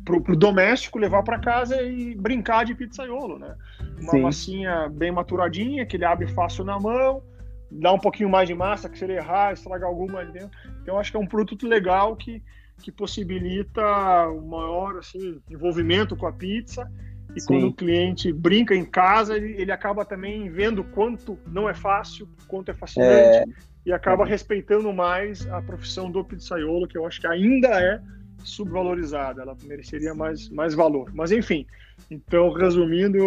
[0.05, 3.55] Para o doméstico levar para casa e brincar de pizzaiolo, né?
[4.01, 4.23] Uma Sim.
[4.23, 7.23] massinha bem maturadinha, que ele abre fácil na mão,
[7.71, 10.51] dá um pouquinho mais de massa, que se ele errar, estragar alguma ali dentro.
[10.83, 12.43] Então, acho que é um produto legal que,
[12.83, 13.83] que possibilita
[14.29, 16.91] um maior assim, envolvimento com a pizza.
[17.35, 17.47] E Sim.
[17.47, 22.29] quando o cliente brinca em casa, ele, ele acaba também vendo quanto não é fácil,
[22.47, 23.39] quanto é fascinante.
[23.39, 23.45] É
[23.88, 27.98] e acaba respeitando mais a profissão do pizzaiolo, que eu acho que ainda é
[28.44, 31.11] subvalorizada, ela mereceria mais, mais valor.
[31.14, 31.66] Mas enfim,
[32.11, 33.18] então resumindo,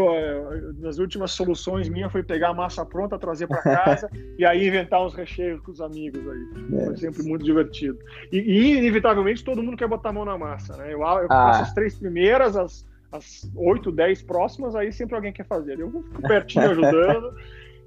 [0.78, 5.04] nas últimas soluções minha foi pegar a massa pronta, trazer para casa e aí inventar
[5.04, 6.80] uns recheios com os amigos aí.
[6.80, 6.86] É.
[6.86, 7.98] Foi sempre muito divertido.
[8.32, 10.94] E, e, inevitavelmente todo mundo quer botar a mão na massa, né?
[10.94, 11.28] Eu, eu ah.
[11.28, 15.80] faço as três primeiras, as, as 8, 10 próximas, aí sempre alguém quer fazer.
[15.80, 17.36] Eu ficar pertinho ajudando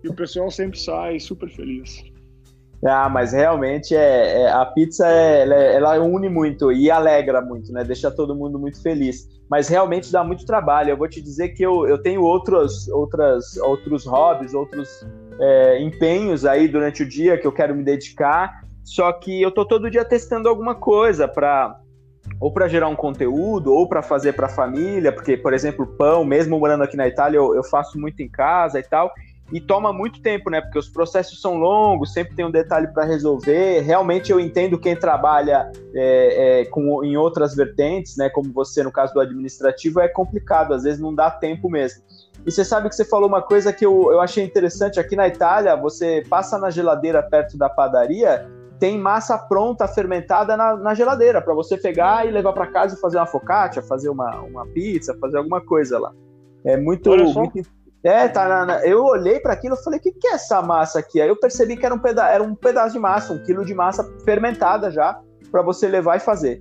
[0.02, 2.13] e o pessoal sempre sai super feliz.
[2.84, 7.40] Ah, mas realmente é, é a pizza é, ela, é, ela, une muito e alegra
[7.40, 7.82] muito, né?
[7.84, 9.28] Deixa todo mundo muito feliz.
[9.48, 10.90] Mas realmente dá muito trabalho.
[10.90, 15.06] Eu vou te dizer que eu, eu tenho outros, outras, outros hobbies, outros
[15.40, 18.64] é, empenhos aí durante o dia que eu quero me dedicar.
[18.82, 21.80] Só que eu tô todo dia testando alguma coisa para
[22.40, 26.24] ou para gerar um conteúdo ou para fazer para a família, porque por exemplo pão,
[26.24, 29.12] mesmo morando aqui na Itália, eu, eu faço muito em casa e tal
[29.52, 30.60] e toma muito tempo, né?
[30.60, 33.80] Porque os processos são longos, sempre tem um detalhe para resolver.
[33.80, 38.30] Realmente eu entendo quem trabalha é, é, com, em outras vertentes, né?
[38.30, 42.02] Como você no caso do administrativo, é complicado, às vezes não dá tempo mesmo.
[42.46, 44.98] E você sabe que você falou uma coisa que eu, eu achei interessante.
[44.98, 50.76] Aqui na Itália, você passa na geladeira perto da padaria, tem massa pronta, fermentada na,
[50.76, 54.40] na geladeira, para você pegar e levar para casa e fazer uma focaccia, fazer uma,
[54.40, 56.12] uma pizza, fazer alguma coisa lá.
[56.64, 57.62] É muito, muito
[58.04, 60.60] é, tá na, na, eu olhei para aquilo e falei, o que, que é essa
[60.60, 61.20] massa aqui?
[61.20, 63.74] Aí eu percebi que era um, peda era um pedaço de massa, um quilo de
[63.74, 65.18] massa fermentada já,
[65.50, 66.60] para você levar e fazer.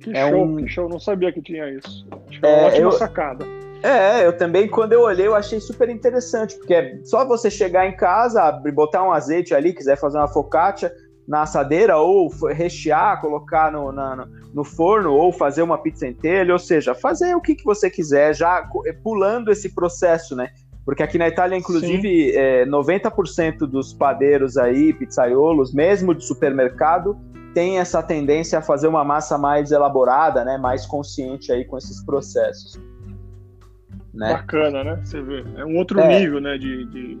[0.00, 0.56] Que é show, um...
[0.56, 2.04] que show, não sabia que tinha isso.
[2.28, 2.92] Acho que é uma é, ótima eu...
[2.92, 3.46] sacada.
[3.84, 7.86] É, eu também, quando eu olhei, eu achei super interessante, porque é só você chegar
[7.86, 10.92] em casa, botar um azeite ali, quiser fazer uma focaccia,
[11.26, 16.58] na assadeira ou rechear, colocar no, na, no forno ou fazer uma pizza inteira, ou
[16.58, 20.50] seja, fazer o que, que você quiser, já eh, pulando esse processo, né?
[20.84, 27.16] Porque aqui na Itália, inclusive, é, 90% dos padeiros aí, pizzaiolos, mesmo de supermercado,
[27.54, 30.58] tem essa tendência a fazer uma massa mais elaborada, né?
[30.58, 32.80] Mais consciente aí com esses processos.
[34.12, 34.32] Né?
[34.32, 35.00] Bacana, né?
[35.04, 35.44] Você vê.
[35.56, 36.18] É um outro é.
[36.18, 36.58] nível, né?
[36.58, 37.18] De, de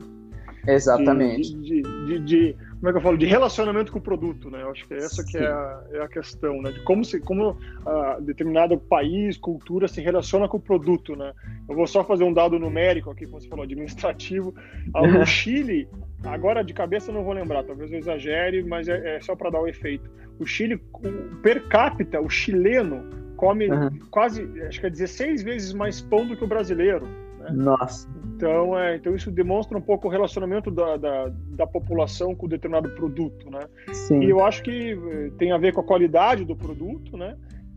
[0.66, 1.54] Exatamente.
[1.56, 3.16] De, de, de, como é que eu falo?
[3.16, 4.60] De relacionamento com o produto, né?
[4.62, 6.72] Eu acho que é essa que é a, é a, questão, né?
[6.72, 7.56] De como, se, como
[7.86, 11.32] a, determinado país, cultura se relaciona com o produto, né?
[11.68, 14.52] Eu vou só fazer um dado numérico aqui, como você falou, administrativo.
[14.92, 15.88] No Chile,
[16.24, 19.50] agora de cabeça eu não vou lembrar, talvez eu exagere, mas é, é só para
[19.50, 20.10] dar o efeito.
[20.40, 23.90] O Chile, o, per capita, o chileno come uhum.
[24.10, 27.06] quase, acho que é 16 vezes mais pão do que o brasileiro.
[27.42, 27.50] Né?
[27.52, 28.08] Nossa.
[28.34, 32.90] Então, é, então isso demonstra um pouco o relacionamento da, da, da população com determinado
[32.90, 33.60] produto, né?
[33.92, 34.22] Sim.
[34.22, 37.36] E eu acho que eh, tem a ver com a qualidade do produto, né?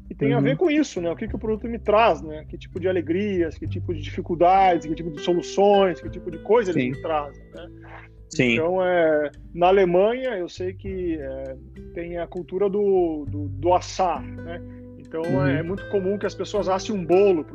[0.10, 0.38] E tem uhum.
[0.38, 1.12] a ver com isso, né?
[1.12, 2.46] O que, que o produto me traz, né?
[2.48, 6.38] Que tipo de alegrias, que tipo de dificuldades, que tipo de soluções, que tipo de
[6.40, 6.80] coisa Sim.
[6.80, 7.68] eles me trazem, né?
[8.30, 8.54] Sim.
[8.54, 11.56] Então, é, na Alemanha, eu sei que é,
[11.94, 14.62] tem a cultura do, do, do assar, né?
[15.20, 15.48] Então, uhum.
[15.48, 17.46] é muito comum que as pessoas assem um bolo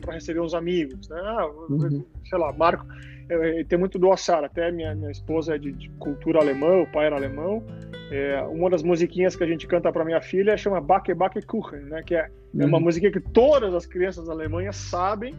[0.00, 1.20] para receber os amigos, né?
[1.20, 2.04] Ah, uhum.
[2.24, 2.86] Sei lá, Marco,
[3.28, 4.42] é, tem muito do assar.
[4.44, 7.62] Até minha, minha esposa é de, de cultura alemã, o pai era alemão.
[8.10, 11.80] É, uma das musiquinhas que a gente canta para minha filha chama Backe Backe Kuchen,
[11.80, 12.02] né?
[12.02, 12.62] Que é, uhum.
[12.62, 12.84] é uma uhum.
[12.84, 15.34] musiquinha que todas as crianças da Alemanha sabem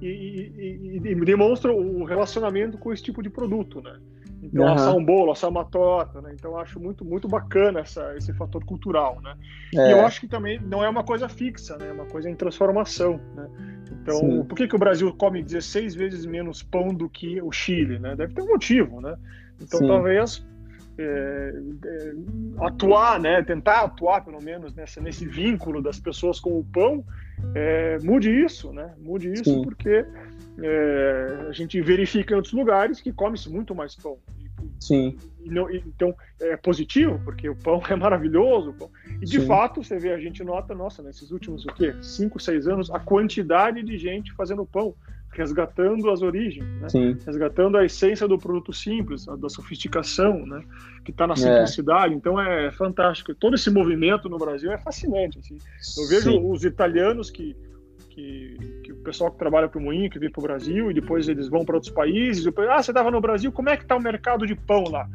[0.00, 3.98] e, e, e, e demonstram o relacionamento com esse tipo de produto, né?
[4.42, 4.72] Então, uhum.
[4.72, 6.32] assar um bolo, assar uma torta, né?
[6.32, 9.34] Então, acho muito, muito bacana essa, esse fator cultural, né?
[9.74, 9.88] É.
[9.88, 11.88] E eu acho que também não é uma coisa fixa, né?
[11.88, 13.48] É uma coisa em transformação, né?
[13.90, 14.44] Então, Sim.
[14.44, 18.14] por que, que o Brasil come 16 vezes menos pão do que o Chile, né?
[18.14, 19.16] Deve ter um motivo, né?
[19.60, 19.88] Então, Sim.
[19.88, 20.46] talvez
[20.98, 21.52] é,
[21.84, 22.12] é,
[22.66, 23.42] atuar, né?
[23.42, 27.04] Tentar atuar, pelo menos, nessa, nesse vínculo das pessoas com o pão,
[27.54, 28.94] é, mude isso, né?
[28.98, 29.62] Mude isso Sim.
[29.62, 30.04] porque
[30.60, 34.18] é, a gente verifica em outros lugares que come-se muito mais pão.
[34.80, 35.16] Sim.
[35.44, 38.74] E não, então, é positivo, porque o pão é maravilhoso.
[39.20, 39.46] E, de Sim.
[39.46, 41.94] fato, você vê, a gente nota, nossa, nesses últimos, o quê?
[42.02, 44.94] Cinco, seis anos, a quantidade de gente fazendo pão,
[45.38, 47.16] resgatando as origens, né?
[47.24, 50.62] Resgatando a essência do produto simples, da sofisticação, né?
[51.04, 51.36] Que está na é.
[51.36, 52.12] simplicidade.
[52.12, 52.16] É.
[52.16, 53.34] Então, é fantástico.
[53.34, 55.56] Todo esse movimento no Brasil é fascinante, assim.
[55.96, 56.50] Eu vejo Sim.
[56.50, 57.56] os italianos que
[58.10, 60.94] que, que, o pessoal que trabalha para o Moinho, que vem para o Brasil, e
[60.94, 62.42] depois eles vão para outros países.
[62.42, 65.08] Depois, ah, você estava no Brasil, como é que está o mercado de pão lá?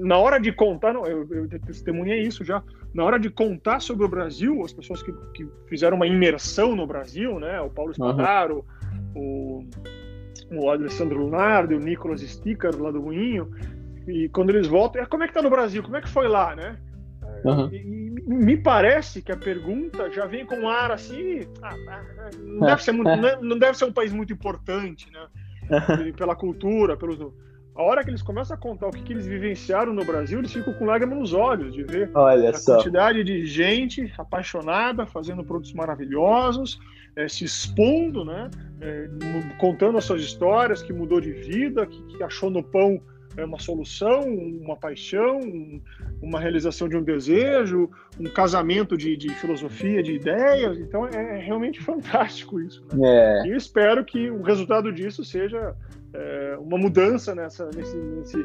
[0.00, 2.62] Na hora de contar, não, eu, eu testemunhei isso já.
[2.94, 6.86] Na hora de contar sobre o Brasil, as pessoas que, que fizeram uma imersão no
[6.86, 7.60] Brasil, né?
[7.60, 8.64] O Paulo Espadaro,
[9.14, 9.66] uhum.
[10.50, 13.50] o, o Alessandro Lunardi, o Nicolas Sticker lá do Moinho,
[14.06, 15.82] e quando eles voltam, como é que tá no Brasil?
[15.82, 16.78] Como é que foi lá, né?
[17.44, 17.68] Uhum.
[17.72, 21.40] E, me parece que a pergunta já vem com um ar assim.
[21.60, 25.10] Ah, ah, ah não, deve ser muito, é, não deve ser um país muito importante,
[25.10, 25.26] né?
[26.16, 27.34] Pela cultura, pelo.
[27.74, 30.52] A hora que eles começam a contar o que, que eles vivenciaram no Brasil, eles
[30.52, 32.76] ficam com lágrimas nos olhos de ver Olha a só.
[32.76, 36.78] quantidade de gente apaixonada, fazendo produtos maravilhosos,
[37.16, 38.50] é, se expondo, né?
[38.80, 39.08] É,
[39.58, 43.00] contando as suas histórias, que mudou de vida, que, que achou no pão
[43.36, 45.40] é uma solução, uma paixão,
[46.20, 50.78] uma realização de um desejo, um casamento de, de filosofia, de ideias.
[50.78, 52.84] Então é, é realmente fantástico isso.
[52.92, 53.42] Né?
[53.42, 53.46] É.
[53.46, 55.74] E eu espero que o resultado disso seja
[56.12, 58.38] é, uma mudança nessa, nesse, nesse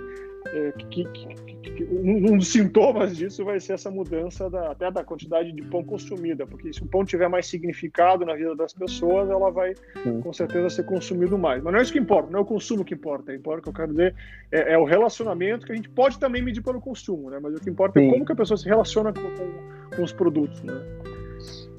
[0.53, 1.35] é, que, que,
[1.71, 5.83] que, um dos sintomas disso vai ser essa mudança da, até da quantidade de pão
[5.83, 10.21] consumida, porque se o pão tiver mais significado na vida das pessoas, ela vai Sim.
[10.21, 11.61] com certeza ser consumido mais.
[11.61, 13.69] Mas não é isso que importa, não é o consumo que importa, importa o que
[13.69, 14.15] eu quero dizer
[14.51, 17.39] é, é, o relacionamento que a gente pode também medir pelo consumo, né?
[17.41, 18.09] Mas o que importa é Sim.
[18.09, 19.51] é como que a pessoa se relaciona com, com,
[19.95, 20.73] com os produtos, né?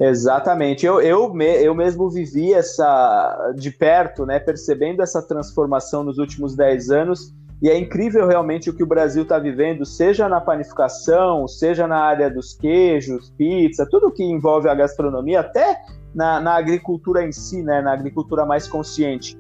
[0.01, 0.87] Exatamente.
[0.87, 6.91] Eu, eu, eu mesmo vivi essa de perto, né, percebendo essa transformação nos últimos 10
[6.91, 11.89] anos e é incrível realmente o que o Brasil está vivendo, seja na panificação, seja
[11.89, 15.77] na área dos queijos, pizza, tudo que envolve a gastronomia, até
[16.15, 19.37] na, na agricultura em si, né, na agricultura mais consciente.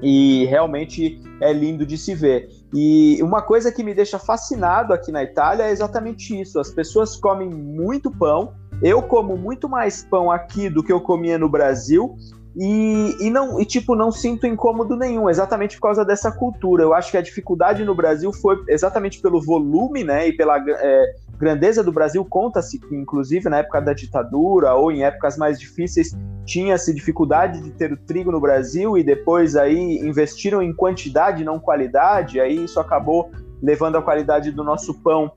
[0.00, 2.48] E realmente é lindo de se ver.
[2.72, 7.16] E uma coisa que me deixa fascinado aqui na Itália é exatamente isso: as pessoas
[7.16, 8.54] comem muito pão.
[8.82, 12.16] Eu como muito mais pão aqui do que eu comia no Brasil,
[12.54, 16.82] e, e, não, e tipo, não sinto incômodo nenhum, exatamente por causa dessa cultura.
[16.82, 21.14] Eu acho que a dificuldade no Brasil foi exatamente pelo volume, né, e pela é,
[21.38, 22.24] grandeza do Brasil.
[22.24, 27.70] Conta-se que, inclusive, na época da ditadura ou em épocas mais difíceis, tinha-se dificuldade de
[27.70, 32.38] ter o trigo no Brasil e depois aí investiram em quantidade, não qualidade.
[32.38, 33.30] Aí isso acabou
[33.62, 35.32] levando a qualidade do nosso pão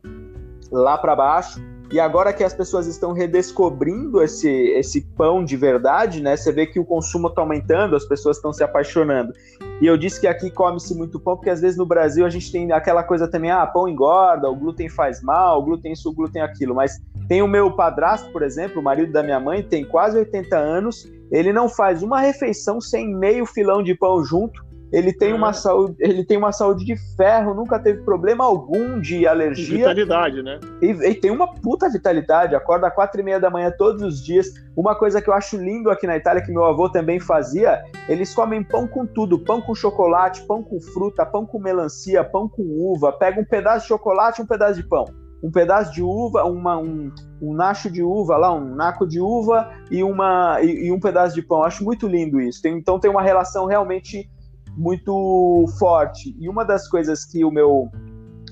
[0.72, 1.62] lá para baixo.
[1.92, 6.36] E agora que as pessoas estão redescobrindo esse, esse pão de verdade, né?
[6.36, 9.34] Você vê que o consumo está aumentando, as pessoas estão se apaixonando.
[9.80, 12.52] E eu disse que aqui come-se muito pão, porque às vezes no Brasil a gente
[12.52, 16.14] tem aquela coisa também, ah, pão engorda, o glúten faz mal, o glúten isso, o
[16.14, 16.74] glúten aquilo.
[16.74, 20.58] Mas tem o meu padrasto, por exemplo, o marido da minha mãe, tem quase 80
[20.58, 25.52] anos, ele não faz uma refeição sem meio filão de pão junto ele tem, uma
[25.52, 29.78] saúde, ele tem uma saúde de ferro, nunca teve problema algum de alergia.
[29.78, 30.60] Vitalidade, né?
[30.82, 34.24] E, e tem uma puta vitalidade, acorda às quatro e meia da manhã todos os
[34.24, 34.48] dias.
[34.76, 38.34] Uma coisa que eu acho lindo aqui na Itália, que meu avô também fazia, eles
[38.34, 42.64] comem pão com tudo, pão com chocolate, pão com fruta, pão com melancia, pão com
[42.64, 45.06] uva, pega um pedaço de chocolate um pedaço de pão
[45.46, 49.72] um pedaço de uva, uma, um, um nacho de uva lá, um naco de uva
[49.92, 51.64] e, uma, e, e um pedaço de pão.
[51.64, 52.62] Acho muito lindo isso.
[52.64, 54.28] Tem, então tem uma relação realmente
[54.76, 56.36] muito forte.
[56.40, 57.90] E uma das coisas que o meu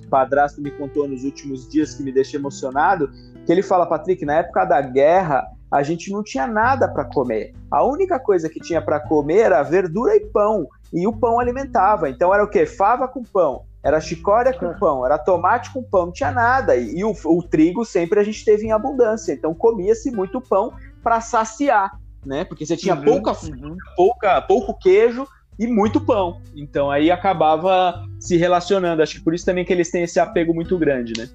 [0.09, 3.09] padrasto me contou nos últimos dias que me deixa emocionado,
[3.45, 7.53] que ele fala, Patrick, na época da guerra, a gente não tinha nada para comer.
[7.69, 12.09] A única coisa que tinha para comer era verdura e pão, e o pão alimentava.
[12.09, 12.65] Então era o quê?
[12.65, 13.65] Fava com pão.
[13.83, 16.75] Era chicória com pão, era tomate com pão, não tinha nada.
[16.75, 19.33] E, e o, o, trigo sempre a gente teve em abundância.
[19.33, 20.71] Então comia-se muito pão
[21.03, 22.45] para saciar, né?
[22.45, 23.75] Porque você tinha uhum, pouca, uhum.
[23.97, 25.27] pouca, pouco queijo
[25.59, 26.41] e muito pão.
[26.55, 29.01] Então aí acabava se relacionando.
[29.01, 31.27] Acho que por isso também que eles têm esse apego muito grande, né?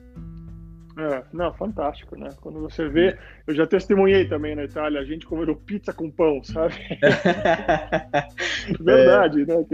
[0.98, 2.30] É, não, fantástico, né?
[2.40, 6.42] Quando você vê, eu já testemunhei também na Itália, a gente comendo pizza com pão,
[6.42, 6.74] sabe?
[8.80, 9.46] Verdade, é.
[9.46, 9.64] né?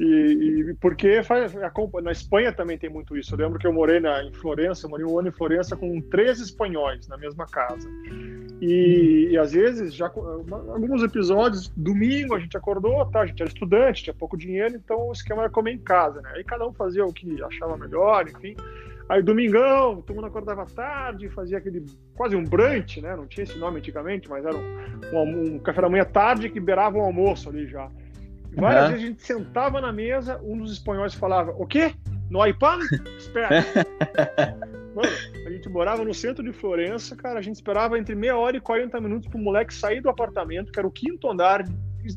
[0.00, 1.70] E, e, porque faz, a,
[2.02, 3.34] na Espanha também tem muito isso.
[3.34, 6.40] Eu lembro que eu morei na, em Florença, morei um ano em Florença com três
[6.40, 7.86] espanhóis na mesma casa.
[8.62, 13.20] E, e às vezes, já alguns episódios, domingo a gente acordou, tá?
[13.20, 16.32] A gente era estudante, tinha pouco dinheiro, então o esquema era comer em casa, né?
[16.34, 18.56] Aí cada um fazia o que achava melhor, enfim.
[19.08, 21.86] Aí domingão, todo mundo acordava tarde, fazia aquele
[22.16, 23.14] quase um brunch, né?
[23.14, 26.58] Não tinha esse nome antigamente, mas era um, um, um café da manhã tarde que
[26.58, 27.88] beirava um almoço ali já.
[28.56, 28.90] Várias uhum.
[28.90, 31.94] vezes a gente sentava na mesa, um dos espanhóis falava: O quê?
[32.28, 32.82] No iPad?
[33.18, 33.50] Espera.
[34.92, 35.08] Mano,
[35.46, 37.38] a gente morava no centro de Florença, cara.
[37.38, 40.78] A gente esperava entre meia hora e 40 minutos pro moleque sair do apartamento, que
[40.78, 41.64] era o quinto andar,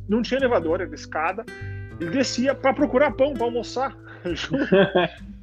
[0.07, 1.45] não tinha elevador, era escada.
[1.99, 3.95] Ele descia para procurar pão para almoçar.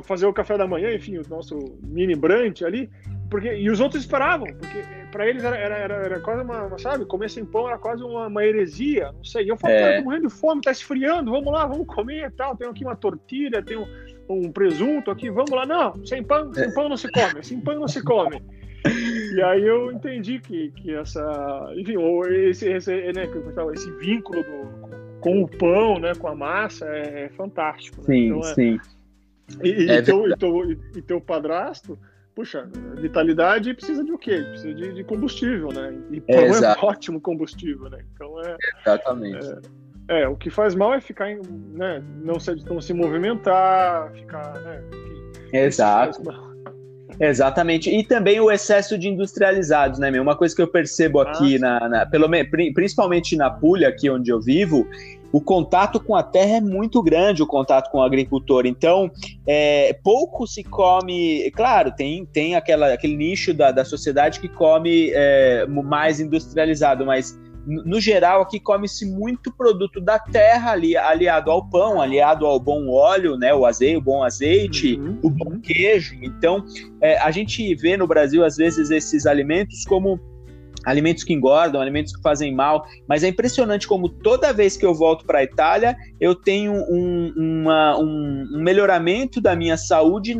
[0.00, 2.90] para fazer o café da manhã, enfim, o nosso mini brunch ali,
[3.30, 7.04] porque e os outros esperavam, porque para eles era, era, era, era, quase uma, sabe,
[7.04, 9.44] comer sem pão era quase uma, uma heresia, não sei.
[9.44, 9.98] E eu falei, é.
[9.98, 12.56] tô morrendo de fome, tá esfriando, vamos lá, vamos comer e tal.
[12.56, 13.86] Tem aqui uma tortilha, tem um,
[14.28, 15.64] um presunto aqui, vamos lá.
[15.64, 18.42] Não, sem pão, sem pão não se come, sem pão não se come.
[19.34, 21.94] E aí eu entendi que, que essa, enfim,
[22.48, 23.28] esse, esse, né,
[23.72, 27.98] esse vínculo do, com o pão, né, com a massa é, é fantástico.
[28.02, 28.06] Né?
[28.06, 28.80] Sim, então, é, sim.
[29.62, 31.98] E, é e, teu, e, teu, e teu padrasto,
[32.34, 34.44] puxa, vitalidade precisa de o quê?
[34.50, 35.94] Precisa de, de combustível, né?
[36.10, 37.98] E pão é, é ótimo combustível, né?
[38.14, 38.56] Então é.
[38.80, 39.46] Exatamente.
[40.08, 41.40] É, é, o que faz mal é ficar, em,
[41.72, 42.02] né?
[42.22, 44.82] Não se, não se movimentar, ficar, né?
[45.52, 46.22] Exato.
[47.20, 47.90] Exatamente.
[47.90, 50.22] E também o excesso de industrializados, né, meu?
[50.22, 52.28] Uma coisa que eu percebo aqui, ah, na, na, pelo,
[52.74, 54.88] principalmente na Puglia, aqui onde eu vivo,
[55.34, 58.66] o contato com a terra é muito grande, o contato com o agricultor.
[58.66, 59.10] Então,
[59.44, 61.50] é, pouco se come.
[61.50, 67.36] Claro, tem, tem aquela, aquele nicho da, da sociedade que come é, mais industrializado, mas
[67.66, 72.88] no geral, aqui come-se muito produto da terra ali, aliado ao pão, aliado ao bom
[72.88, 73.52] óleo, né?
[73.52, 76.14] O azeite, o bom azeite, uhum, o bom queijo.
[76.22, 76.64] Então,
[77.00, 80.20] é, a gente vê no Brasil, às vezes, esses alimentos como
[80.84, 84.94] alimentos que engordam, alimentos que fazem mal, mas é impressionante como toda vez que eu
[84.94, 90.36] volto para a Itália, eu tenho um, uma, um, um, melhoramento da minha saúde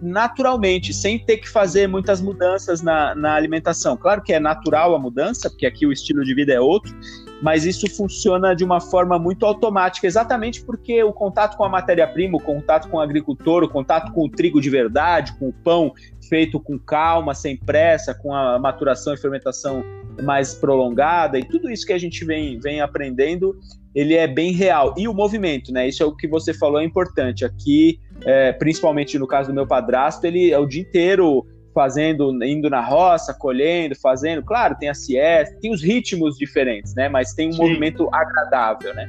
[0.00, 3.96] naturalmente, sem ter que fazer muitas mudanças na, na alimentação.
[3.96, 6.94] Claro que é natural a mudança, porque aqui o estilo de vida é outro,
[7.42, 12.38] mas isso funciona de uma forma muito automática, exatamente porque o contato com a matéria-prima,
[12.38, 15.92] o contato com o agricultor, o contato com o trigo de verdade, com o pão
[16.28, 19.84] feito com calma, sem pressa, com a maturação e fermentação
[20.22, 23.58] mais prolongada, e tudo isso que a gente vem, vem aprendendo,
[23.94, 24.94] ele é bem real.
[24.96, 25.88] E o movimento, né?
[25.88, 27.44] Isso é o que você falou, é importante.
[27.44, 32.68] Aqui, é, principalmente no caso do meu padrasto, ele é o dia inteiro fazendo, indo
[32.68, 34.42] na roça, colhendo, fazendo.
[34.42, 37.08] Claro, tem a siesta, tem os ritmos diferentes, né?
[37.08, 37.62] Mas tem um Sim.
[37.62, 39.08] movimento agradável, né?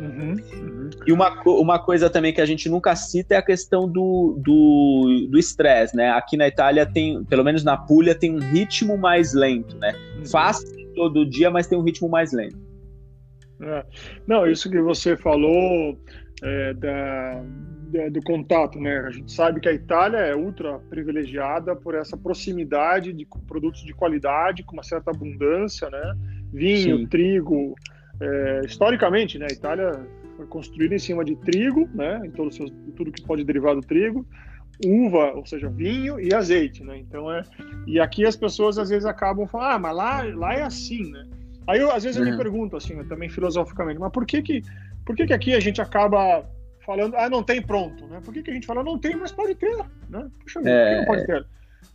[0.00, 0.90] Uhum, uhum.
[1.06, 4.36] E uma, uma coisa também que a gente nunca cita é a questão do
[5.38, 6.10] estresse, do, do né?
[6.10, 9.94] Aqui na Itália tem, pelo menos na Puglia, tem um ritmo mais lento, né?
[10.18, 10.26] Uhum.
[10.26, 10.62] Faz
[10.94, 12.60] todo dia, mas tem um ritmo mais lento.
[13.60, 13.84] É.
[14.26, 15.96] Não, isso que você falou
[16.42, 17.42] é, da,
[18.10, 18.98] do contato, né?
[19.00, 23.92] A gente sabe que a Itália é ultra privilegiada por essa proximidade de produtos de
[23.92, 26.14] qualidade, com uma certa abundância, né?
[26.52, 27.06] Vinho, Sim.
[27.06, 27.74] trigo.
[28.20, 29.46] É, historicamente, né?
[29.50, 32.20] A Itália foi construída em cima de trigo, né?
[32.24, 34.26] Em todos seus, tudo que pode derivar do trigo,
[34.84, 36.98] uva, ou seja, vinho e azeite, né?
[36.98, 37.42] Então é.
[37.86, 41.26] E aqui as pessoas às vezes acabam falando, ah, mas lá, lá é assim, né?
[41.66, 42.38] Aí eu, às vezes eu me uhum.
[42.38, 44.62] pergunto assim, também filosoficamente, mas por que que,
[45.06, 46.44] por que que aqui a gente acaba
[46.84, 48.20] falando, ah, não tem pronto, né?
[48.24, 49.76] Por que, que a gente fala, não tem, mas pode ter,
[50.08, 50.30] né?
[50.40, 51.46] Puxa, é, não pode ter?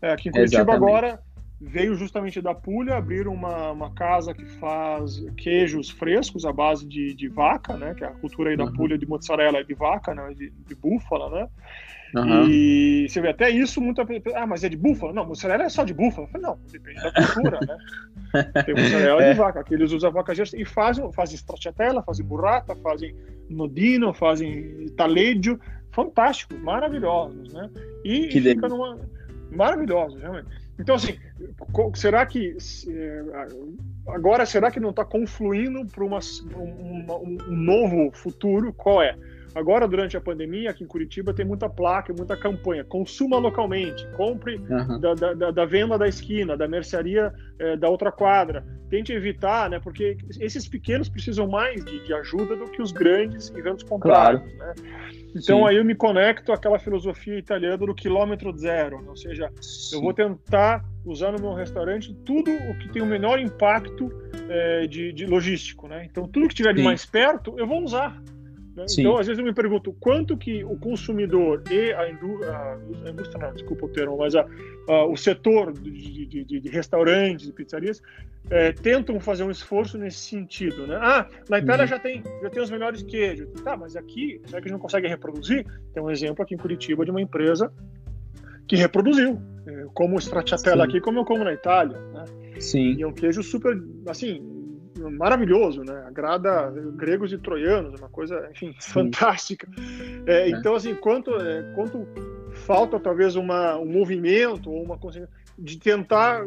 [0.02, 0.84] É, aqui em Curitiba exatamente.
[0.84, 1.20] agora,
[1.60, 7.14] veio justamente da Puglia, abriram uma, uma casa que faz queijos frescos à base de,
[7.14, 7.94] de vaca, né?
[7.96, 8.74] Que é a cultura aí da uhum.
[8.74, 10.34] Puglia de mozzarella é de vaca, né?
[10.34, 11.48] De, de búfala, né?
[12.16, 12.48] Uhum.
[12.48, 15.12] E você vê até isso, muita ah, mas é de búfala?
[15.12, 16.28] Não, mozzarella é só de búfala.
[16.28, 17.78] Falei, não, depende da cultura, né?
[18.64, 19.32] Tem mozzarella é.
[19.32, 23.16] de vaca, que eles usam vaca e fazem, fazem stracciatella, fazem burrata, fazem
[23.50, 25.60] nodino, fazem taleggio,
[25.91, 27.70] fantásticos, maravilhosos, né?
[28.04, 29.00] E, que fica numa
[29.52, 30.50] maravilhosos, realmente.
[30.80, 31.18] Então, assim,
[31.95, 32.56] será que
[32.89, 33.24] é,
[34.08, 38.72] agora será que não está confluindo para um, um, novo futuro?
[38.74, 39.18] Qual é?
[39.58, 42.84] Agora, durante a pandemia, aqui em Curitiba, tem muita placa, muita campanha.
[42.84, 44.99] Consuma localmente, compre uhum.
[44.99, 48.64] da, da, da, venda da esquina, da mercearia é, da outra quadra.
[48.88, 49.80] Tente evitar, né?
[49.80, 54.43] Porque esses pequenos precisam mais de, de ajuda do que os grandes e grandes comprados,
[54.53, 54.76] claro.
[54.76, 55.08] né?
[55.36, 55.68] Então Sim.
[55.68, 59.95] aí eu me conecto àquela filosofia italiana do quilômetro zero, ou seja, Sim.
[59.95, 64.12] eu vou tentar usar no meu restaurante tudo o que tem o menor impacto
[64.49, 66.08] é, de, de, logístico, né?
[66.10, 68.22] Então tudo que tiver de mais perto eu vou usar.
[68.78, 68.86] Né?
[68.99, 73.47] Então às vezes eu me pergunto quanto que o consumidor e a, indú a indústria,
[73.47, 74.45] não, desculpa o termo, mas a,
[74.88, 78.03] a, o setor de, de, de restaurantes e pizzarias
[78.51, 80.95] é, tentam fazer um esforço nesse sentido, né?
[81.01, 81.88] Ah, na Itália uhum.
[81.88, 83.75] já tem já tem os melhores queijos, tá?
[83.75, 85.65] Mas aqui será que a gente não consegue reproduzir?
[85.91, 87.73] Tem um exemplo aqui em Curitiba de uma empresa
[88.67, 92.25] que reproduziu, é, como o stracciatella aqui, como eu como na Itália, né?
[92.59, 92.93] Sim.
[92.93, 93.75] E é um queijo super,
[94.05, 94.57] assim,
[94.98, 96.04] maravilhoso, né?
[96.08, 98.91] Agrada gregos e troianos, uma coisa, enfim, Sim.
[98.91, 99.68] fantástica.
[100.26, 100.50] É, é.
[100.50, 102.08] Então, assim, quanto, é, quanto
[102.66, 104.98] falta talvez uma, um movimento ou uma
[105.58, 106.43] de tentar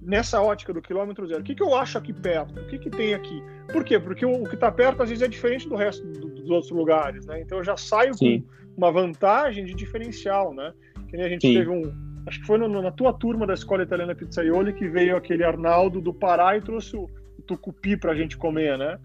[0.00, 2.60] nessa ótica do quilômetro zero, o que, que eu acho aqui perto?
[2.60, 3.42] O que, que tem aqui?
[3.72, 3.98] Por quê?
[3.98, 6.70] Porque o, o que está perto às vezes é diferente do resto do, dos outros
[6.70, 7.40] lugares, né?
[7.40, 8.40] Então eu já saio Sim.
[8.40, 10.72] com uma vantagem de diferencial, né?
[11.08, 11.54] Que nem a gente Sim.
[11.54, 11.82] teve um.
[12.26, 16.00] Acho que foi no, na tua turma da Escola Italiana Pizzaioli que veio aquele Arnaldo
[16.00, 17.08] do Pará e trouxe o
[17.46, 18.98] tucupi para a gente comer, né?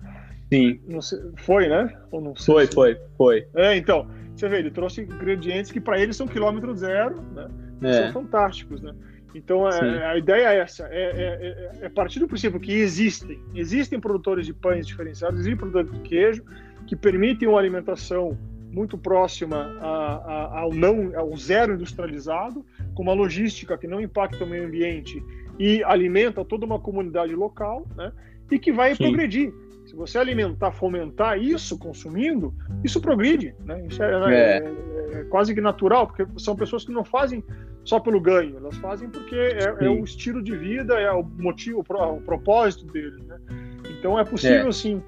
[0.52, 0.80] Sim.
[1.02, 1.96] Sei, foi, né?
[2.12, 2.74] Ou não foi, se...
[2.74, 3.48] foi, foi.
[3.56, 7.48] É, então, você vê, ele trouxe ingredientes que para eles são quilômetro zero, né?
[7.84, 7.94] É.
[7.94, 8.94] São fantásticos, né?
[9.34, 13.40] Então é, a ideia é essa, é, é, é, é, partir do princípio que existem,
[13.54, 16.44] existem produtores de pães diferenciados, existem produtores de queijo
[16.88, 18.38] que permitem uma alimentação
[18.72, 24.44] muito próxima a, a, ao não, ao zero industrializado, com uma logística que não impacta
[24.44, 25.24] o meio ambiente
[25.60, 28.12] e alimenta toda uma comunidade local, né?
[28.52, 29.04] E que vai Sim.
[29.04, 29.54] progredir.
[29.86, 33.84] Se você alimentar, fomentar isso consumindo, isso progride, né?
[33.88, 34.58] Isso é, é.
[34.58, 37.44] é, é quase que natural, porque são pessoas que não fazem
[37.84, 41.80] só pelo ganho, elas fazem porque é, é o estilo de vida, é o motivo,
[41.80, 43.38] o propósito deles, né?
[43.98, 44.72] Então é possível, é.
[44.72, 45.02] sim,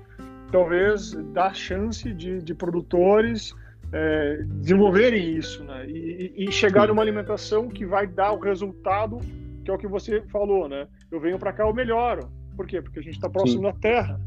[0.51, 3.53] talvez dar chance de, de produtores
[3.93, 5.85] é, desenvolverem isso, né?
[5.87, 9.19] E, e chegar numa alimentação que vai dar o resultado
[9.63, 10.87] que é o que você falou, né?
[11.11, 12.29] Eu venho para cá, eu melhoro.
[12.61, 12.79] Por quê?
[12.79, 13.63] Porque a gente está próximo sim.
[13.63, 14.21] da terra.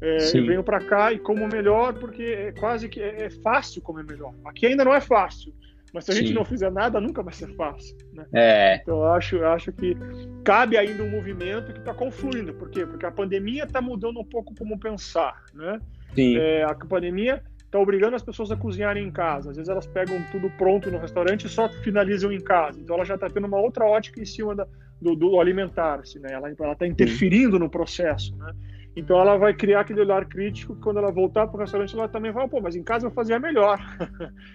[0.00, 3.80] É, eu venho para cá e como melhor porque é quase que é, é fácil
[3.80, 4.34] comer melhor.
[4.44, 5.54] Aqui ainda não é fácil,
[5.92, 6.20] mas se a Sim.
[6.20, 7.96] gente não fizer nada, nunca vai ser fácil.
[8.12, 8.26] Né?
[8.32, 8.76] É.
[8.76, 9.96] Então eu acho, eu acho que
[10.44, 12.52] cabe ainda um movimento que está confluindo.
[12.52, 12.84] Por quê?
[12.84, 15.42] Porque a pandemia está mudando um pouco como pensar.
[15.54, 15.80] Né?
[16.14, 16.36] Sim.
[16.36, 19.50] É, a pandemia está obrigando as pessoas a cozinharem em casa.
[19.50, 22.78] Às vezes elas pegam tudo pronto no restaurante e só finalizam em casa.
[22.78, 24.66] Então ela já está tendo uma outra ótica em cima da,
[25.00, 26.18] do, do alimentar-se.
[26.18, 26.32] Né?
[26.32, 27.58] Ela está interferindo Sim.
[27.58, 28.36] no processo.
[28.36, 28.52] Né?
[28.96, 32.08] Então ela vai criar aquele olhar crítico que quando ela voltar para o restaurante ela
[32.08, 33.78] também vai, pô, mas em casa eu fazia melhor.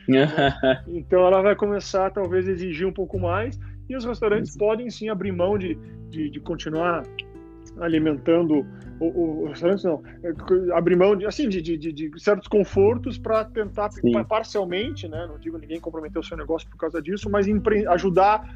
[0.87, 5.09] então ela vai começar talvez a exigir um pouco mais e os restaurantes podem sim
[5.09, 5.75] abrir mão de,
[6.09, 7.03] de, de continuar
[7.79, 8.65] alimentando
[8.99, 13.45] o, o restaurante não é, abrir mão de assim de, de, de certos confortos para
[13.45, 13.89] tentar
[14.27, 17.47] parcialmente né não digo ninguém comprometer o seu negócio por causa disso mas
[17.89, 18.47] ajudar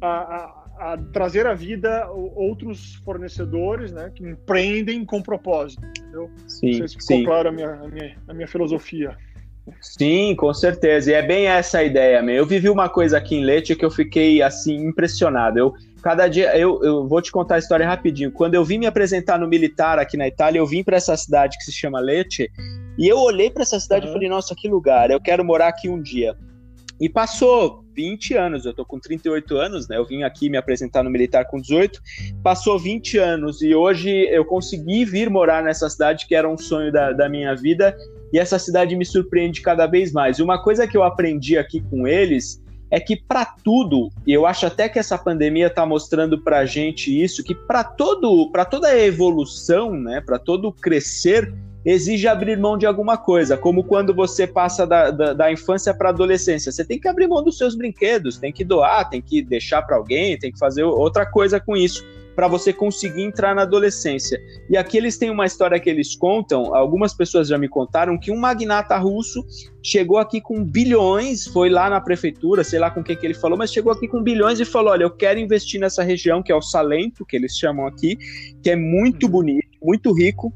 [0.00, 5.84] a, a a trazer à vida outros fornecedores né, que empreendem com propósito.
[5.86, 6.30] Entendeu?
[6.46, 7.24] Sim, Não sei se ficou sim.
[7.24, 9.16] claro a minha, a, minha, a minha filosofia.
[9.80, 11.10] Sim, com certeza.
[11.10, 12.36] E é bem essa a ideia, meu.
[12.36, 15.58] Eu vivi uma coisa aqui em Leite que eu fiquei assim impressionado.
[15.58, 18.30] Eu cada dia eu, eu vou te contar a história rapidinho.
[18.30, 21.58] Quando eu vim me apresentar no militar aqui na Itália, eu vim para essa cidade
[21.58, 22.48] que se chama Lecce
[22.96, 24.12] e eu olhei para essa cidade uhum.
[24.12, 25.10] e falei: "Nossa, que lugar!
[25.10, 26.36] Eu quero morar aqui um dia".
[27.00, 29.96] E passou 20 anos, eu tô com 38 anos, né?
[29.98, 32.00] Eu vim aqui me apresentar no militar com 18,
[32.42, 36.90] passou 20 anos e hoje eu consegui vir morar nessa cidade que era um sonho
[36.90, 37.96] da, da minha vida
[38.32, 40.38] e essa cidade me surpreende cada vez mais.
[40.38, 44.46] E uma coisa que eu aprendi aqui com eles é que para tudo, e eu
[44.46, 48.88] acho até que essa pandemia está mostrando para gente isso, que para todo, para toda
[48.88, 51.52] a evolução, né, para todo crescer,
[51.86, 56.08] exige abrir mão de alguma coisa, como quando você passa da, da, da infância para
[56.08, 56.72] a adolescência.
[56.72, 59.96] Você tem que abrir mão dos seus brinquedos, tem que doar, tem que deixar para
[59.96, 64.38] alguém, tem que fazer outra coisa com isso para você conseguir entrar na adolescência.
[64.68, 68.30] E aqui eles têm uma história que eles contam, algumas pessoas já me contaram, que
[68.30, 69.42] um magnata russo
[69.82, 73.32] chegou aqui com bilhões, foi lá na prefeitura, sei lá com o que, que ele
[73.32, 76.52] falou, mas chegou aqui com bilhões e falou: olha, eu quero investir nessa região que
[76.52, 78.18] é o Salento, que eles chamam aqui,
[78.62, 79.32] que é muito uhum.
[79.32, 80.52] bonito, muito rico,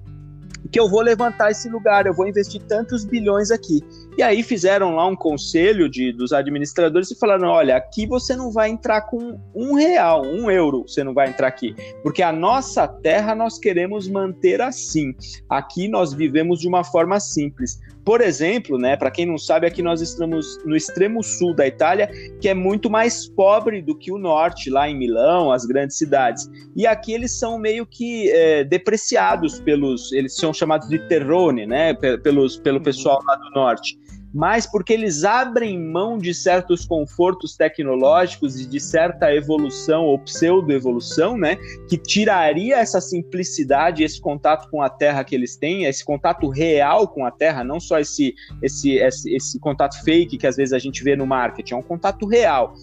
[0.70, 3.80] que eu vou levantar esse lugar, eu vou investir tantos bilhões aqui.
[4.16, 8.50] E aí fizeram lá um conselho de, dos administradores e falaram: olha, aqui você não
[8.50, 12.86] vai entrar com um real, um euro, você não vai entrar aqui, porque a nossa
[12.86, 15.14] terra nós queremos manter assim.
[15.48, 17.78] Aqui nós vivemos de uma forma simples.
[18.04, 22.08] Por exemplo, né, para quem não sabe, aqui nós estamos no extremo sul da Itália,
[22.40, 26.50] que é muito mais pobre do que o norte, lá em Milão, as grandes cidades.
[26.74, 31.94] E aqui eles são meio que é, depreciados pelos, eles são chamados de terrone, né,
[31.94, 32.84] pelos, pelo uhum.
[32.84, 33.98] pessoal lá do norte
[34.32, 41.36] mas porque eles abrem mão de certos confortos tecnológicos e de certa evolução ou pseudo-evolução,
[41.36, 41.56] né,
[41.88, 47.08] que tiraria essa simplicidade, esse contato com a Terra que eles têm, esse contato real
[47.08, 50.78] com a Terra, não só esse, esse, esse, esse contato fake que às vezes a
[50.78, 52.74] gente vê no marketing, é um contato real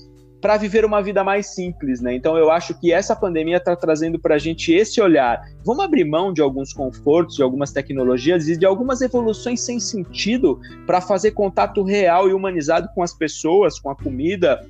[0.42, 2.14] para viver uma vida mais simples, né?
[2.14, 5.42] Então eu acho que essa pandemia está trazendo para a gente esse olhar.
[5.66, 10.60] Vamos abrir mão de alguns confortos, de algumas tecnologias e de algumas evoluções sem sentido
[10.86, 14.64] para fazer contato real e humanizado com as pessoas, com a comida,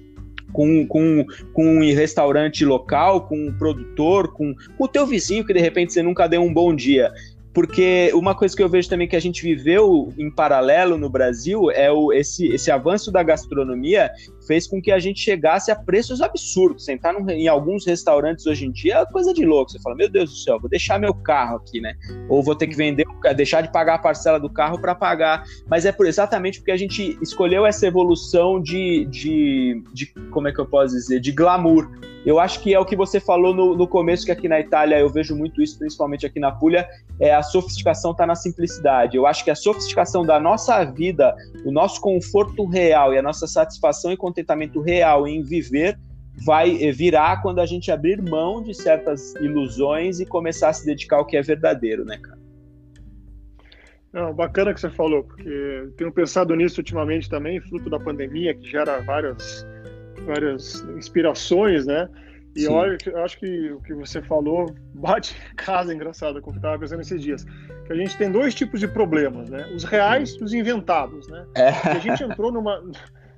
[0.54, 5.54] com, com, com um restaurante local, com um produtor, com, com o teu vizinho que
[5.54, 7.12] de repente você nunca deu um bom dia
[7.58, 11.72] porque uma coisa que eu vejo também que a gente viveu em paralelo no Brasil
[11.72, 14.12] é o, esse, esse avanço da gastronomia
[14.48, 16.86] fez com que a gente chegasse a preços absurdos.
[16.86, 19.72] Sentar num, em alguns restaurantes hoje em dia é coisa de louco.
[19.72, 21.96] Você fala, meu Deus do céu, vou deixar meu carro aqui, né?
[22.30, 25.44] Ou vou ter que vender, deixar de pagar a parcela do carro para pagar.
[25.70, 30.54] Mas é por, exatamente porque a gente escolheu essa evolução de, de, de, como é
[30.54, 31.90] que eu posso dizer, de glamour.
[32.26, 35.00] Eu acho que é o que você falou no, no começo, que aqui na Itália
[35.00, 36.86] eu vejo muito isso, principalmente aqui na Puglia,
[37.22, 39.16] é a sofisticação está na simplicidade.
[39.16, 41.34] Eu acho que a sofisticação da nossa vida,
[41.64, 45.98] o nosso conforto real e a nossa satisfação e contentamento real em viver
[46.46, 50.86] vai eh, virar quando a gente abrir mão de certas ilusões e começar a se
[50.86, 52.38] dedicar ao que é verdadeiro, né, cara?
[54.14, 58.70] Não, bacana que você falou, porque tenho pensado nisso ultimamente também, fruto da pandemia, que
[58.70, 59.66] gera várias,
[60.26, 62.08] várias inspirações, né?
[62.56, 62.70] E Sim.
[62.70, 66.60] olha, eu acho que o que você falou bate casa engraçada com o que eu
[66.60, 67.46] estava pensando esses dias.
[67.86, 69.70] Que a gente tem dois tipos de problemas, né?
[69.76, 71.46] Os reais e os inventados, né?
[71.56, 71.70] É.
[71.70, 72.82] a gente entrou numa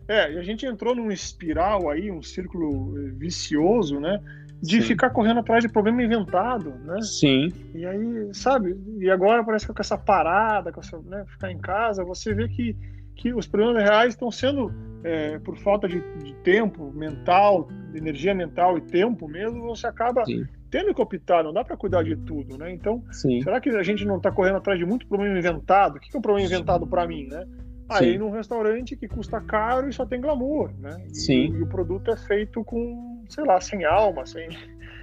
[0.09, 4.19] é, a gente entrou num espiral aí, um círculo vicioso, né?
[4.59, 4.87] De Sim.
[4.87, 6.99] ficar correndo atrás de problema inventado, né?
[7.01, 7.53] Sim.
[7.75, 8.75] E aí, sabe?
[8.97, 12.47] E agora parece que com essa parada, com essa, né, ficar em casa, você vê
[12.47, 12.75] que,
[13.15, 18.79] que os problemas reais estão sendo, é, por falta de, de, tempo mental, energia mental
[18.79, 20.43] e tempo mesmo, você acaba Sim.
[20.71, 22.73] tendo que optar, não dá para cuidar de tudo, né?
[22.73, 23.43] Então, Sim.
[23.43, 25.97] será que a gente não está correndo atrás de muito problema inventado?
[25.97, 27.45] O que é um problema inventado para mim, né?
[27.89, 31.01] Aí num restaurante que custa caro e só tem glamour, né?
[31.07, 31.55] E, Sim.
[31.55, 34.49] e o produto é feito com, sei lá, sem alma, sem,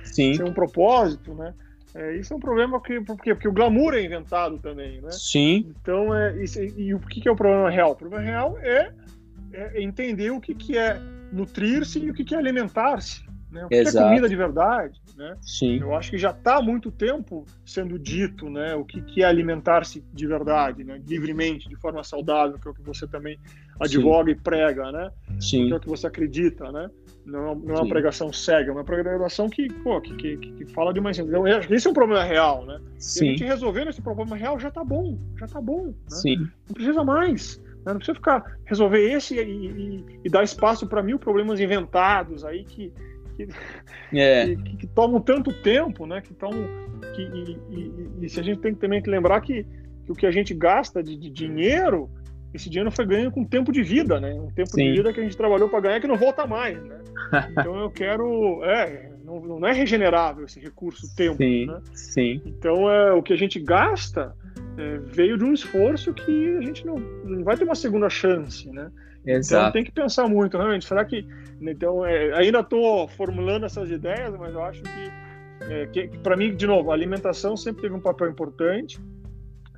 [0.04, 0.34] Sim.
[0.34, 1.52] sem um propósito, né?
[1.94, 5.10] É, isso é um problema que, porque, porque o glamour é inventado também, né?
[5.10, 5.74] Sim.
[5.80, 7.92] Então, é, isso, e o que, que é o problema real?
[7.92, 8.92] O problema real é,
[9.52, 11.00] é entender o que, que é
[11.32, 13.25] nutrir-se e o que, que é alimentar-se.
[13.56, 13.64] Né?
[13.64, 15.00] O que é comida de verdade?
[15.16, 15.34] Né?
[15.40, 15.78] Sim.
[15.80, 19.26] Eu acho que já está há muito tempo sendo dito né, o que, que é
[19.26, 21.00] alimentar-se de verdade, né?
[21.06, 23.38] livremente, de forma saudável, que é o que você também
[23.80, 24.38] advoga Sim.
[24.38, 25.10] e prega, né?
[25.40, 25.66] Sim.
[25.66, 26.70] que é o que você acredita.
[26.70, 26.90] Né?
[27.24, 30.92] Não, não é uma pregação cega, é uma pregação que, pô, que, que, que fala
[30.92, 31.10] de uma.
[31.10, 32.66] Então, esse é um problema real.
[32.66, 32.78] Né?
[32.98, 33.24] Sim.
[33.24, 35.86] E a gente resolvendo esse problema real já está bom, já está bom.
[35.86, 35.94] Né?
[36.08, 36.36] Sim.
[36.68, 37.58] Não precisa mais.
[37.58, 37.92] Né?
[37.92, 42.64] Não precisa ficar resolver esse e, e, e dar espaço para mil problemas inventados aí
[42.64, 42.92] que
[43.36, 43.48] que,
[44.18, 44.56] é.
[44.56, 46.20] que, que, tomam tanto tempo, né?
[46.20, 46.66] Que tomam,
[47.14, 49.64] que, e, e, e, se a gente tem também que lembrar que,
[50.04, 52.10] que o que a gente gasta de, de, dinheiro,
[52.54, 54.32] esse dinheiro foi ganho com tempo de vida, né?
[54.34, 54.84] Um tempo Sim.
[54.84, 56.98] de vida que a gente trabalhou para ganhar que não volta mais, né?
[57.50, 61.66] Então eu quero, é, não, não é regenerável esse recurso tempo, Sim.
[61.66, 61.80] né?
[61.92, 62.42] Sim.
[62.46, 64.34] Então é o que a gente gasta
[64.78, 68.70] é, veio de um esforço que a gente não, não vai ter uma segunda chance,
[68.70, 68.90] né?
[69.26, 69.62] Exato.
[69.62, 70.86] Então tem que pensar muito, realmente.
[70.86, 71.26] Será que.
[71.60, 76.36] Então, é, ainda estou formulando essas ideias, mas eu acho que, é, que, que para
[76.36, 79.00] mim, de novo, a alimentação sempre teve um papel importante.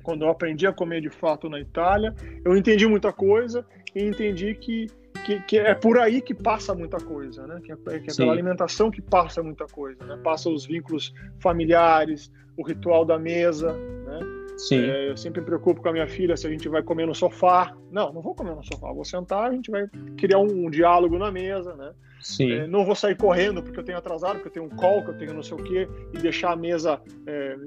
[0.03, 4.55] Quando eu aprendi a comer de fato na Itália, eu entendi muita coisa e entendi
[4.55, 4.87] que,
[5.25, 7.59] que, que é por aí que passa muita coisa, né?
[7.63, 10.19] Que é, que é pela alimentação que passa muita coisa, né?
[10.23, 14.38] Passa os vínculos familiares, o ritual da mesa, né?
[14.59, 14.81] Sim.
[14.81, 17.15] É, eu sempre me preocupo com a minha filha se a gente vai comer no
[17.15, 17.73] sofá.
[17.89, 18.91] Não, não vou comer no sofá.
[18.91, 19.87] Vou sentar, a gente vai
[20.17, 21.93] criar um, um diálogo na mesa, né?
[22.21, 22.51] Sim.
[22.51, 25.11] É, não vou sair correndo porque eu tenho atrasado, porque eu tenho um call, que
[25.11, 27.57] eu tenho não sei o quê, e deixar a mesa é,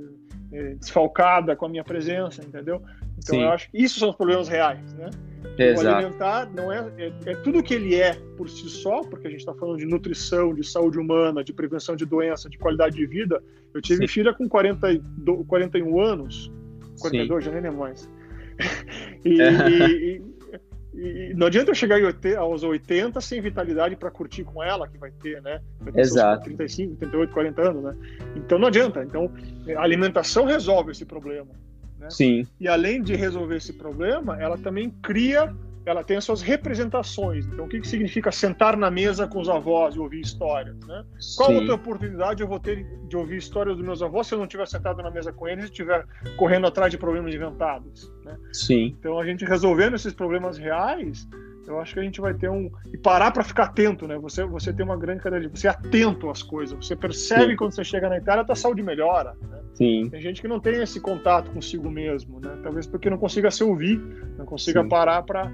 [0.53, 2.83] é, desfalcada com a minha presença, entendeu?
[3.17, 3.43] Então Sim.
[3.43, 5.09] eu acho que isso são os problemas reais, né?
[5.59, 5.97] O Exato.
[5.97, 9.41] alimentar não é, é, é tudo que ele é por si só, porque a gente
[9.41, 13.43] está falando de nutrição, de saúde humana, de prevenção de doença, de qualidade de vida.
[13.73, 14.13] Eu tive Sim.
[14.13, 16.53] filha com 42, 41 anos,
[17.03, 18.09] 42, já nem lembro mais.
[19.25, 20.17] E, e-
[20.95, 21.99] e- e não adianta eu chegar
[22.39, 25.61] aos 80 sem vitalidade para curtir com ela, que vai ter, né?
[25.81, 26.45] Vai ter Exato.
[26.45, 27.97] 35, 38, 40 anos, né?
[28.37, 29.03] Então não adianta.
[29.03, 29.33] Então
[29.77, 31.51] a alimentação resolve esse problema.
[32.11, 32.47] Sim.
[32.61, 37.47] E além de resolver esse problema, ela também cria, ela tem as suas representações.
[37.47, 40.77] Então, o que, que significa sentar na mesa com os avós e ouvir histórias?
[40.87, 41.05] Né?
[41.37, 41.57] Qual Sim.
[41.57, 44.67] outra oportunidade eu vou ter de ouvir histórias dos meus avós se eu não estiver
[44.67, 46.05] sentado na mesa com eles e estiver
[46.37, 48.13] correndo atrás de problemas inventados?
[48.25, 48.37] Né?
[48.53, 48.97] Sim.
[48.99, 51.27] Então, a gente resolvendo esses problemas reais,
[51.67, 52.71] eu acho que a gente vai ter um.
[52.93, 54.19] E parar para ficar atento, né?
[54.19, 55.49] Você, você tem uma grande cadeia de.
[55.49, 56.77] Você é atento às coisas.
[56.85, 57.57] Você percebe Sim.
[57.57, 59.35] quando você chega na Itália, a tua saúde melhora.
[59.41, 59.61] Né?
[59.75, 60.09] Sim.
[60.11, 62.59] Tem gente que não tem esse contato consigo mesmo, né?
[62.63, 63.99] Talvez porque não consiga se ouvir,
[64.37, 64.89] não consiga Sim.
[64.89, 65.51] parar para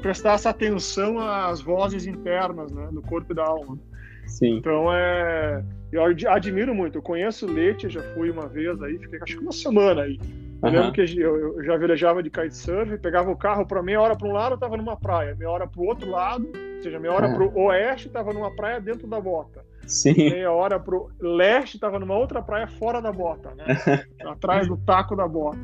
[0.00, 2.88] prestar essa atenção às vozes internas, né?
[2.92, 3.78] Do corpo e da alma.
[4.26, 4.56] Sim.
[4.58, 6.98] Então é, eu ad- admiro muito.
[6.98, 10.18] Eu conheço o Leite, já fui uma vez aí, fiquei acho que uma semana aí.
[10.62, 14.14] Eu lembro que eu, eu já velejava de kitesurf, pegava o carro para meia hora
[14.16, 17.12] para um lado, estava numa praia, meia hora para o outro lado, ou seja, meia
[17.12, 17.34] hora Ah.
[17.34, 20.14] para o oeste, estava numa praia dentro da bota Sim.
[20.14, 23.64] meia hora pro leste, estava numa outra praia fora da bota, né?
[24.24, 25.58] Atrás do taco da bota.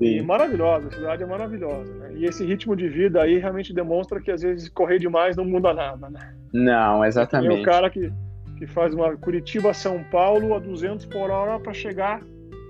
[0.00, 1.92] E maravilhosa, a cidade é maravilhosa.
[1.94, 2.12] Né?
[2.16, 5.74] E esse ritmo de vida aí realmente demonstra que às vezes correr demais não muda
[5.74, 6.34] nada, né?
[6.52, 7.62] Não, Tem o exatamente.
[7.64, 8.10] cara que,
[8.58, 12.22] que faz uma Curitiba São Paulo a 200 por hora para chegar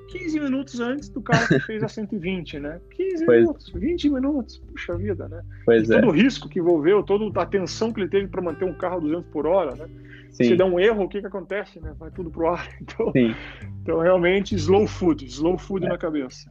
[0.09, 2.81] 15 minutos antes do cara que fez a 120, né?
[2.91, 3.41] 15 Pois.
[3.43, 5.41] minutos, 20 minutos, puxa vida, né?
[5.65, 6.01] Pois E é.
[6.01, 8.97] todo o risco que envolveu, toda a tensão que ele teve para manter um carro
[8.97, 9.87] a 200 por hora, né?
[10.33, 10.57] Se Sim.
[10.57, 11.93] der um erro, o que que acontece, né?
[11.99, 12.69] Vai tudo pro ar.
[12.81, 13.35] Então, Sim.
[13.83, 16.51] então realmente, slow food, slow food na cabeça.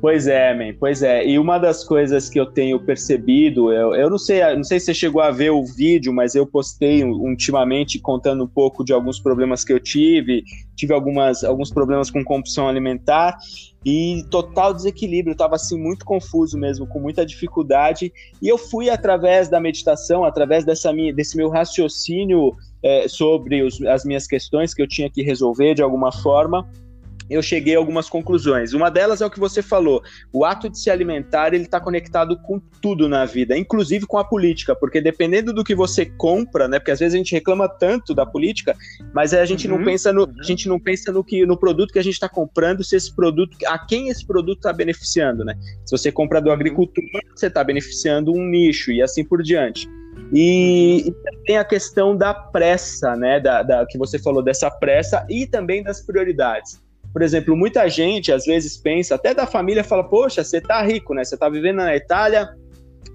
[0.00, 1.24] Pois é, man, pois é.
[1.24, 4.86] E uma das coisas que eu tenho percebido, eu, eu não sei, não sei se
[4.86, 9.20] você chegou a ver o vídeo, mas eu postei ultimamente contando um pouco de alguns
[9.20, 10.42] problemas que eu tive,
[10.74, 13.36] tive algumas, alguns problemas com compulsão alimentar
[13.86, 18.12] e total desequilíbrio, eu tava assim muito confuso mesmo, com muita dificuldade,
[18.42, 23.80] e eu fui através da meditação, através dessa minha, desse meu raciocínio eh, sobre os-
[23.82, 26.68] as minhas questões que eu tinha que resolver de alguma forma,
[27.32, 28.72] eu cheguei a algumas conclusões.
[28.72, 30.02] Uma delas é o que você falou.
[30.32, 34.24] O ato de se alimentar, ele está conectado com tudo na vida, inclusive com a
[34.24, 36.78] política, porque dependendo do que você compra, né?
[36.78, 38.76] Porque às vezes a gente reclama tanto da política,
[39.14, 40.34] mas a gente Uhum, não pensa no, uhum.
[40.38, 43.14] a gente não pensa no que no produto que a gente está comprando, se esse
[43.14, 45.54] produto, a quem esse produto está beneficiando, né?
[45.86, 46.54] Se você compra do Uhum.
[46.54, 47.04] agricultor,
[47.34, 49.88] você está beneficiando um nicho e assim por diante.
[50.34, 51.14] E, e
[51.46, 53.38] tem a questão da pressa, né?
[53.38, 56.81] Da, da- que você falou dessa pressa e também das prioridades.
[57.12, 61.14] Por exemplo, muita gente às vezes pensa, até da família, fala: Poxa, você tá rico,
[61.14, 61.24] né?
[61.24, 62.48] Você tá vivendo na Itália,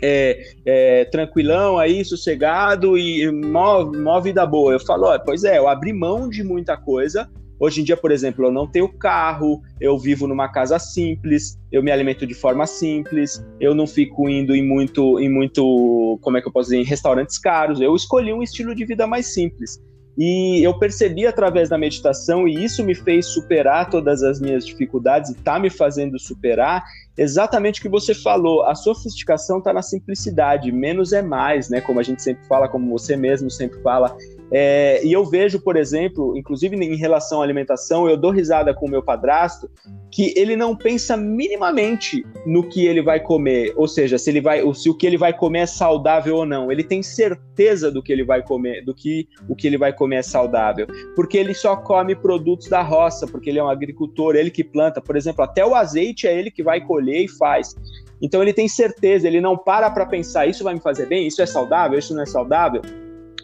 [0.02, 4.74] é, é, tranquilão aí, sossegado e mó, mó vida boa.
[4.74, 7.30] Eu falo: "Ó, Pois é, eu abri mão de muita coisa.
[7.60, 11.82] Hoje em dia, por exemplo, eu não tenho carro, eu vivo numa casa simples, eu
[11.82, 16.42] me alimento de forma simples, eu não fico indo em muito, em muito, como é
[16.42, 17.82] que eu posso dizer, em restaurantes caros.
[17.82, 19.82] Eu escolhi um estilo de vida mais simples.
[20.18, 25.30] E eu percebi através da meditação, e isso me fez superar todas as minhas dificuldades,
[25.30, 26.84] e está me fazendo superar,
[27.18, 28.64] exatamente o que você falou.
[28.64, 31.82] A sofisticação está na simplicidade, menos é mais, né?
[31.82, 34.16] Como a gente sempre fala, como você mesmo sempre fala.
[34.52, 38.86] É, e eu vejo, por exemplo, inclusive em relação à alimentação, eu dou risada com
[38.86, 39.70] o meu padrasto,
[40.10, 44.62] que ele não pensa minimamente no que ele vai comer, ou seja, se ele vai,
[44.74, 46.72] se o que ele vai comer é saudável ou não.
[46.72, 50.18] Ele tem certeza do que ele vai comer, do que o que ele vai comer
[50.18, 54.50] é saudável, porque ele só come produtos da roça, porque ele é um agricultor, ele
[54.50, 57.76] que planta, por exemplo, até o azeite é ele que vai colher e faz.
[58.22, 61.42] Então ele tem certeza, ele não para para pensar, isso vai me fazer bem, isso
[61.42, 62.82] é saudável, isso não é saudável.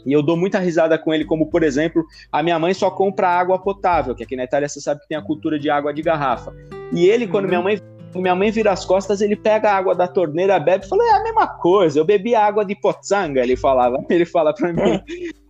[0.05, 3.29] E eu dou muita risada com ele, como por exemplo, a minha mãe só compra
[3.29, 6.01] água potável, que aqui na Itália você sabe que tem a cultura de água de
[6.01, 6.53] garrafa.
[6.91, 7.49] E ele, quando Uhum.
[7.49, 7.81] minha mãe
[8.21, 11.11] minha mãe vira as costas, ele pega a água da torneira, bebe e fala: é
[11.13, 13.97] a mesma coisa, eu bebi água de poçanga, ele falava.
[14.09, 15.01] Ele fala pra mim: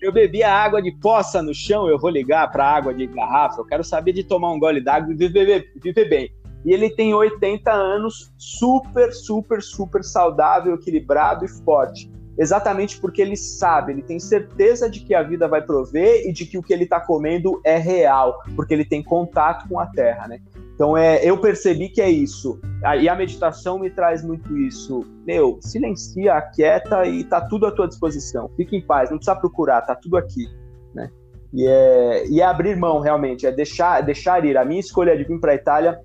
[0.01, 3.59] eu bebi a água de poça no chão, eu vou ligar pra água de garrafa,
[3.59, 6.31] eu quero saber de tomar um gole d'água e viver, viver bem.
[6.65, 13.35] E ele tem 80 anos, super, super, super saudável, equilibrado e forte exatamente porque ele
[13.35, 16.73] sabe, ele tem certeza de que a vida vai prover e de que o que
[16.73, 20.39] ele está comendo é real, porque ele tem contato com a terra, né?
[20.73, 22.59] Então é, eu percebi que é isso.
[22.99, 25.05] E a meditação me traz muito isso.
[25.25, 28.49] Meu, silencia, aquieta e tá tudo à tua disposição.
[28.57, 30.47] Fique em paz, não precisa procurar, tá tudo aqui,
[30.93, 31.09] né?
[31.53, 34.57] E é, e é abrir mão realmente, é deixar, deixar ir.
[34.57, 36.01] A minha escolha de vir para a Itália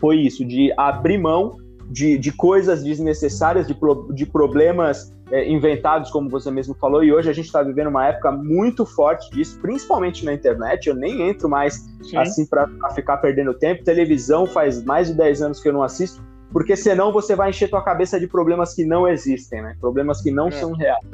[0.00, 1.56] foi isso, de abrir mão
[1.90, 7.12] de, de coisas desnecessárias, de, pro, de problemas é, inventados, como você mesmo falou, e
[7.12, 10.88] hoje a gente está vivendo uma época muito forte disso, principalmente na internet.
[10.88, 12.16] Eu nem entro mais Sim.
[12.16, 13.84] assim para ficar perdendo tempo.
[13.84, 16.22] Televisão faz mais de 10 anos que eu não assisto,
[16.52, 19.76] porque senão você vai encher tua cabeça de problemas que não existem, né?
[19.80, 20.52] Problemas que não é.
[20.52, 21.04] são reais.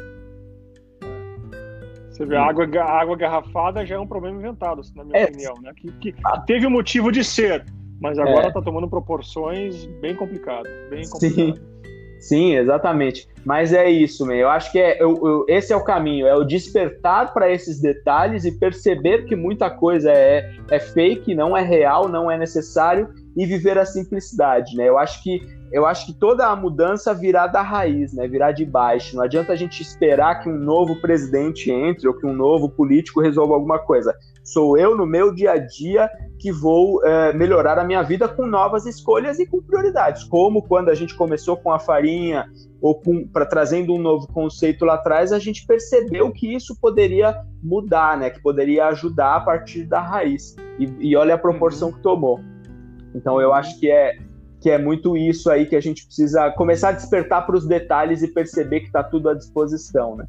[2.10, 5.24] Você vê, a água, a água garrafada já é um problema inventado, na minha é.
[5.24, 5.72] opinião, né?
[5.76, 7.66] Que, que, que teve um motivo de ser,
[8.00, 8.62] mas agora está é.
[8.62, 11.58] tomando proporções bem complicadas, bem complicadas.
[11.58, 11.76] Sim.
[12.18, 13.28] Sim, exatamente.
[13.44, 14.36] Mas é isso, meu.
[14.36, 17.80] Eu acho que é, eu, eu, esse é o caminho, é o despertar para esses
[17.80, 23.08] detalhes e perceber que muita coisa é, é fake, não é real, não é necessário
[23.36, 24.88] e viver a simplicidade, né?
[24.88, 25.40] Eu acho que
[25.72, 28.26] eu acho que toda a mudança virá da raiz, né?
[28.28, 29.16] Virá de baixo.
[29.16, 33.20] Não adianta a gente esperar que um novo presidente entre ou que um novo político
[33.20, 34.14] resolva alguma coisa.
[34.46, 38.46] Sou eu no meu dia a dia que vou é, melhorar a minha vida com
[38.46, 42.48] novas escolhas e com prioridades, como quando a gente começou com a farinha
[42.80, 48.16] ou para trazendo um novo conceito lá atrás, a gente percebeu que isso poderia mudar,
[48.16, 48.30] né?
[48.30, 50.54] Que poderia ajudar a partir da raiz.
[50.78, 51.94] E, e olha a proporção uhum.
[51.94, 52.40] que tomou.
[53.16, 54.16] Então eu acho que é
[54.60, 58.22] que é muito isso aí que a gente precisa começar a despertar para os detalhes
[58.22, 60.26] e perceber que está tudo à disposição, né?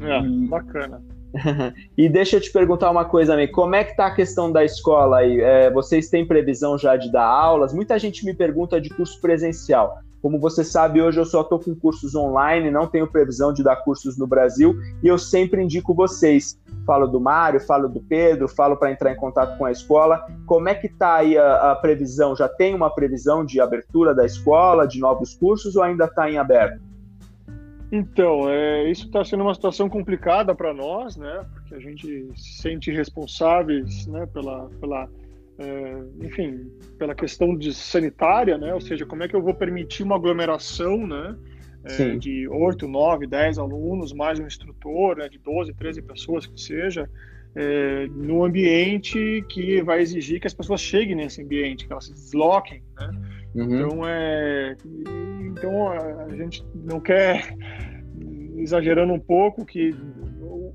[0.00, 0.48] É, e...
[0.48, 1.00] bacana.
[1.96, 3.52] e deixa eu te perguntar uma coisa, amigo.
[3.52, 5.40] Como é que tá a questão da escola aí?
[5.40, 7.72] É, vocês têm previsão já de dar aulas?
[7.72, 9.98] Muita gente me pergunta de curso presencial.
[10.22, 13.76] Como você sabe, hoje eu só estou com cursos online, não tenho previsão de dar
[13.76, 16.58] cursos no Brasil e eu sempre indico vocês.
[16.86, 20.22] Falo do Mário, falo do Pedro, falo para entrar em contato com a escola.
[20.44, 22.36] Como é que está aí a, a, previsão?
[22.36, 26.36] Já tem uma previsão de abertura da escola, de novos cursos ou ainda está em
[26.36, 26.89] aberto?
[27.92, 31.44] Então, é, isso está sendo uma situação complicada para nós, né?
[31.54, 34.26] Porque a gente se sente responsáveis, né?
[34.26, 35.08] Pela, pela
[35.58, 38.72] é, enfim, pela questão de sanitária, né?
[38.72, 41.36] Ou seja, como é que eu vou permitir uma aglomeração, né?
[41.82, 46.60] É, de 8, 9, 10 alunos, mais um instrutor, né, de 12, 13 pessoas que
[46.60, 47.08] seja,
[47.54, 52.12] é, no ambiente que vai exigir que as pessoas cheguem nesse ambiente, que elas se
[52.12, 53.39] desloquem, né?
[53.54, 53.80] Uhum.
[53.80, 54.76] Então, é,
[55.40, 57.54] então a gente não quer,
[58.56, 59.94] exagerando um pouco, que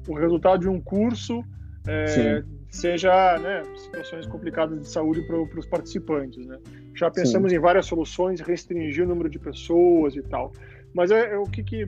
[0.07, 1.43] o resultado de um curso
[1.87, 6.45] é, seja né, situações complicadas de saúde para os participantes.
[6.45, 6.57] Né?
[6.93, 7.57] Já pensamos Sim.
[7.57, 10.51] em várias soluções, restringir o número de pessoas e tal.
[10.93, 11.87] Mas é, é o que, que,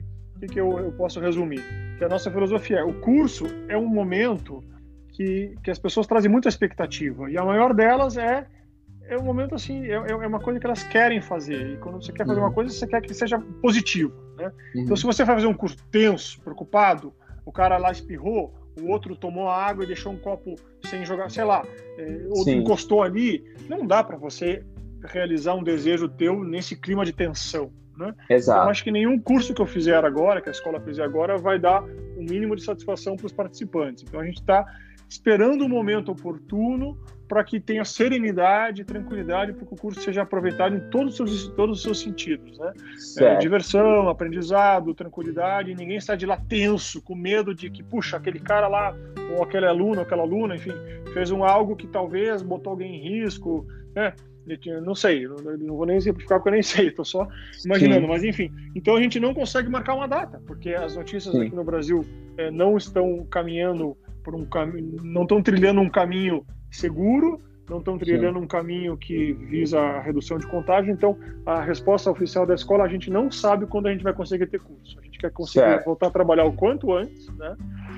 [0.50, 1.62] que, eu, eu, posso resumir?
[1.98, 4.64] Que a nossa filosofia é: o curso é um momento
[5.10, 8.46] que, que as pessoas trazem muita expectativa, e a maior delas é
[9.08, 11.74] é um momento assim, é, é, uma coisa que elas querem fazer.
[11.74, 12.54] E quando você quer fazer uma uhum.
[12.54, 14.52] coisa, você quer que seja positivo, né?
[14.74, 14.82] Uhum.
[14.82, 17.12] Então, se você vai fazer um curso tenso, preocupado,
[17.44, 20.54] o cara lá espirrou, o outro tomou água e deixou um copo
[20.84, 21.64] sem jogar, sei lá,
[21.96, 22.58] é, Sim.
[22.58, 24.62] encostou ali, não dá para você
[25.04, 27.72] realizar um desejo teu nesse clima de tensão.
[27.96, 28.14] Né?
[28.30, 28.60] Exato.
[28.60, 31.58] Então, acho que nenhum curso que eu fizer agora, que a escola fizer agora, vai
[31.58, 34.04] dar um mínimo de satisfação para os participantes.
[34.06, 34.64] Então, a gente está
[35.08, 36.98] esperando o momento oportuno
[37.28, 41.30] para que tenha serenidade e tranquilidade para que o curso seja aproveitado em todos os
[41.30, 42.58] seus, todos os seus sentidos.
[42.58, 42.72] Né?
[43.18, 48.40] É, diversão, aprendizado, tranquilidade, ninguém está de lá tenso, com medo de que, puxa, aquele
[48.40, 48.96] cara lá,
[49.36, 50.72] ou aquele aluno, aquela aluna, enfim,
[51.12, 54.14] fez um algo que talvez botou alguém em risco, né?
[54.82, 55.26] não sei,
[55.60, 57.28] não vou nem exemplificar porque eu nem sei, estou só
[57.66, 58.06] imaginando, Sim.
[58.06, 58.50] mas enfim.
[58.74, 61.42] Então a gente não consegue marcar uma data, porque as notícias Sim.
[61.42, 62.02] aqui no Brasil
[62.38, 63.94] é, não estão caminhando
[64.28, 68.44] por um caminho, não estão trilhando um caminho seguro, não estão trilhando Sim.
[68.44, 70.92] um caminho que visa a redução de contágio.
[70.92, 71.16] Então,
[71.46, 74.60] a resposta oficial da escola, a gente não sabe quando a gente vai conseguir ter
[74.60, 74.98] curso.
[74.98, 75.86] A gente quer conseguir certo.
[75.86, 77.56] voltar a trabalhar o quanto antes, né?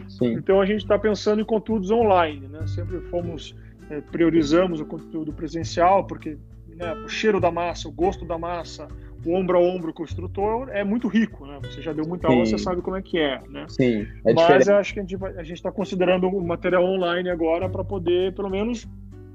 [0.08, 0.34] Sim.
[0.34, 2.64] Então, a gente está pensando em conteúdos online, né?
[2.68, 3.56] Sempre fomos,
[3.90, 6.38] é, priorizamos o conteúdo presencial, porque
[6.76, 8.86] né, o cheiro da massa, o gosto da massa,
[9.24, 11.58] o ombro a ombro instrutor é muito rico, né?
[11.62, 13.66] Você já deu muita aula, você sabe como é que é, né?
[13.68, 14.06] Sim.
[14.24, 18.34] É Mas acho que a gente a está considerando o material online agora para poder,
[18.34, 18.88] pelo menos,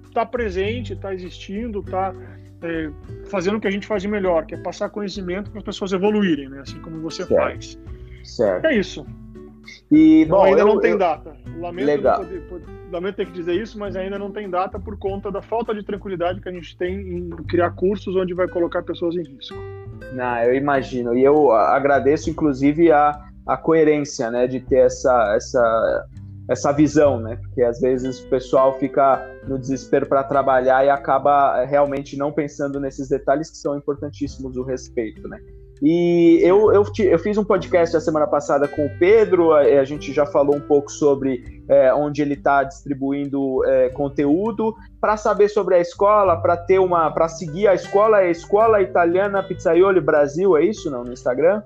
[0.05, 2.89] estar tá presente, estar tá existindo, estar tá, é,
[3.27, 5.93] fazendo o que a gente faz de melhor, que é passar conhecimento para as pessoas
[5.93, 6.61] evoluírem, né?
[6.61, 7.35] Assim como você certo.
[7.35, 7.79] faz.
[8.23, 8.65] Certo.
[8.65, 9.05] É isso.
[9.91, 10.97] E, então, bom, ainda eu, não tem eu...
[10.97, 11.35] data.
[11.57, 12.01] Lamento,
[12.47, 15.73] poder, lamento ter que dizer isso, mas ainda não tem data por conta da falta
[15.73, 19.55] de tranquilidade que a gente tem em criar cursos onde vai colocar pessoas em risco.
[20.13, 21.15] Não, eu imagino.
[21.15, 26.07] E eu agradeço, inclusive, a, a coerência, né, de ter essa, essa,
[26.49, 27.37] essa visão, né?
[27.37, 32.31] Porque às vezes o pessoal fica no desespero para trabalhar e acaba eh, realmente não
[32.31, 35.39] pensando nesses detalhes que são importantíssimos o respeito, né?
[35.81, 39.83] E eu, eu, eu, fiz um podcast a semana passada com o Pedro, a, a
[39.83, 45.49] gente já falou um pouco sobre é, onde ele está distribuindo é, conteúdo, para saber
[45.49, 47.11] sobre a escola, para ter uma.
[47.11, 51.03] para seguir a escola, é a Escola Italiana Pizzaioli Brasil, é isso não?
[51.03, 51.61] No Instagram?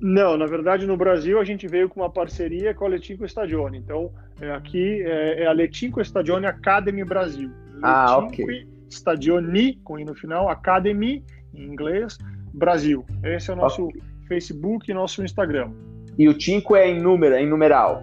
[0.00, 3.78] Não, na verdade no Brasil a gente veio com uma parceria com a Letinco Stagione.
[3.78, 7.50] Então é, aqui é, é, a Letinco Stagione Academy Brasil.
[7.82, 8.66] Ah, ok.
[8.90, 11.24] Stagioni, com i no final, Academy,
[11.54, 12.16] em inglês,
[12.58, 13.04] Brasil.
[13.22, 14.02] Esse é o nosso okay.
[14.28, 15.70] Facebook e nosso Instagram.
[16.18, 18.02] E o 5 é em número, é em numeral?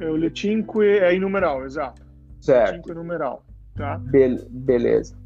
[0.00, 2.02] É, o Le5 é em numeral, exato.
[2.40, 2.76] Certo.
[2.76, 3.44] 5 é numeral,
[3.74, 3.98] tá?
[3.98, 5.16] Be beleza.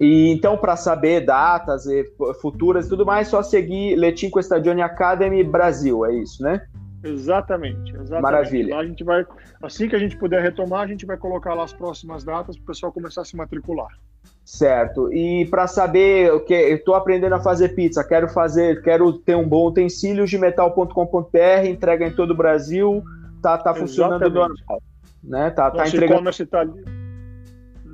[0.00, 2.04] E então, para saber datas e
[2.40, 6.66] futuras e tudo mais, só seguir Letinco Stagione Academy Brasil, é isso, né?
[7.04, 8.22] Exatamente, exatamente.
[8.22, 8.74] Maravilha.
[8.74, 9.24] Lá a gente vai,
[9.62, 12.64] assim que a gente puder retomar, a gente vai colocar lá as próximas datas para
[12.64, 13.92] o pessoal começar a se matricular.
[14.44, 15.12] Certo.
[15.12, 19.34] E para saber o que eu estou aprendendo a fazer pizza, quero fazer, quero ter
[19.34, 23.02] um bom utensílio de metal.com.br, entrega em todo o Brasil,
[23.40, 24.82] tá tá funcionando normal,
[25.22, 25.50] né?
[25.50, 26.30] Tá, tá entregando.
[26.46, 27.04] Tá ali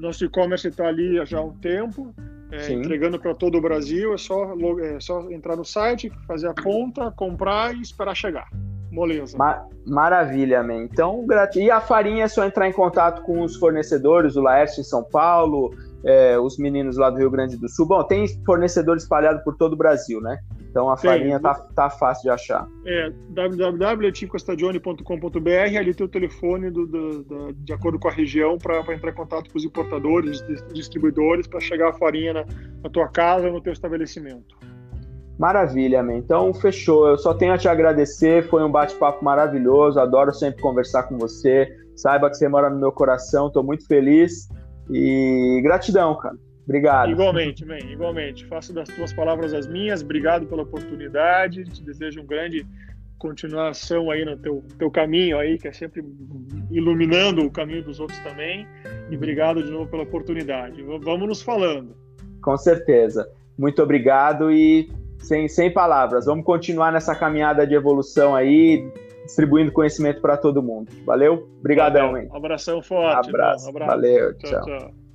[0.01, 2.13] nosso e-commerce está ali já há um tempo,
[2.51, 4.15] é, entregando para todo o Brasil.
[4.15, 8.49] É só, é só entrar no site, fazer a conta, comprar e esperar chegar.
[8.91, 9.39] Moleza.
[9.39, 10.83] Ma maravilha, man.
[10.83, 11.55] Então, grat...
[11.57, 15.05] e a farinha é só entrar em contato com os fornecedores, o Laércio em São
[15.05, 15.73] Paulo,
[16.05, 17.87] é, os meninos lá do Rio Grande do Sul.
[17.87, 20.39] Bom, tem fornecedores espalhados por todo o Brasil, né?
[20.71, 22.69] Então a tem, farinha tá, tá fácil de achar.
[22.87, 28.79] É www.letincostagione.com.br, ali tem o telefone do, do, do, de acordo com a região para
[28.95, 32.47] entrar em contato com os importadores, distribuidores, para chegar a farinha na,
[32.83, 34.57] na tua casa, no teu estabelecimento.
[35.41, 36.17] Maravilha, man.
[36.17, 37.09] Então, fechou.
[37.09, 38.47] Eu só tenho a te agradecer.
[38.49, 39.99] Foi um bate-papo maravilhoso.
[39.99, 41.67] Adoro sempre conversar com você.
[41.97, 43.47] Saiba que você mora no meu coração.
[43.47, 44.51] Estou muito feliz.
[44.91, 46.37] E gratidão, cara.
[46.65, 47.11] Obrigado.
[47.11, 48.47] Igualmente, man, igualmente.
[48.47, 50.03] Faço das tuas palavras as minhas.
[50.03, 51.65] Obrigado pela oportunidade.
[51.65, 52.67] Te desejo um grande
[53.19, 56.03] continuação aí no teu, teu caminho aí, que é sempre
[56.71, 58.67] iluminando o caminho dos outros também.
[59.11, 60.83] E obrigado de novo pela oportunidade.
[60.83, 61.95] Vamos nos falando.
[62.43, 63.29] Com certeza.
[63.59, 66.25] Muito obrigado e sem, sem palavras.
[66.25, 68.91] Vamos continuar nessa caminhada de evolução aí,
[69.25, 70.91] distribuindo conhecimento para todo mundo.
[71.05, 71.49] Valeu?
[71.59, 72.29] Obrigadão, hein?
[72.33, 73.29] Um abração forte.
[73.29, 73.73] Abraço.
[73.73, 74.51] Valeu, tchau.
[74.51, 74.79] tchau.
[74.79, 75.10] tchau.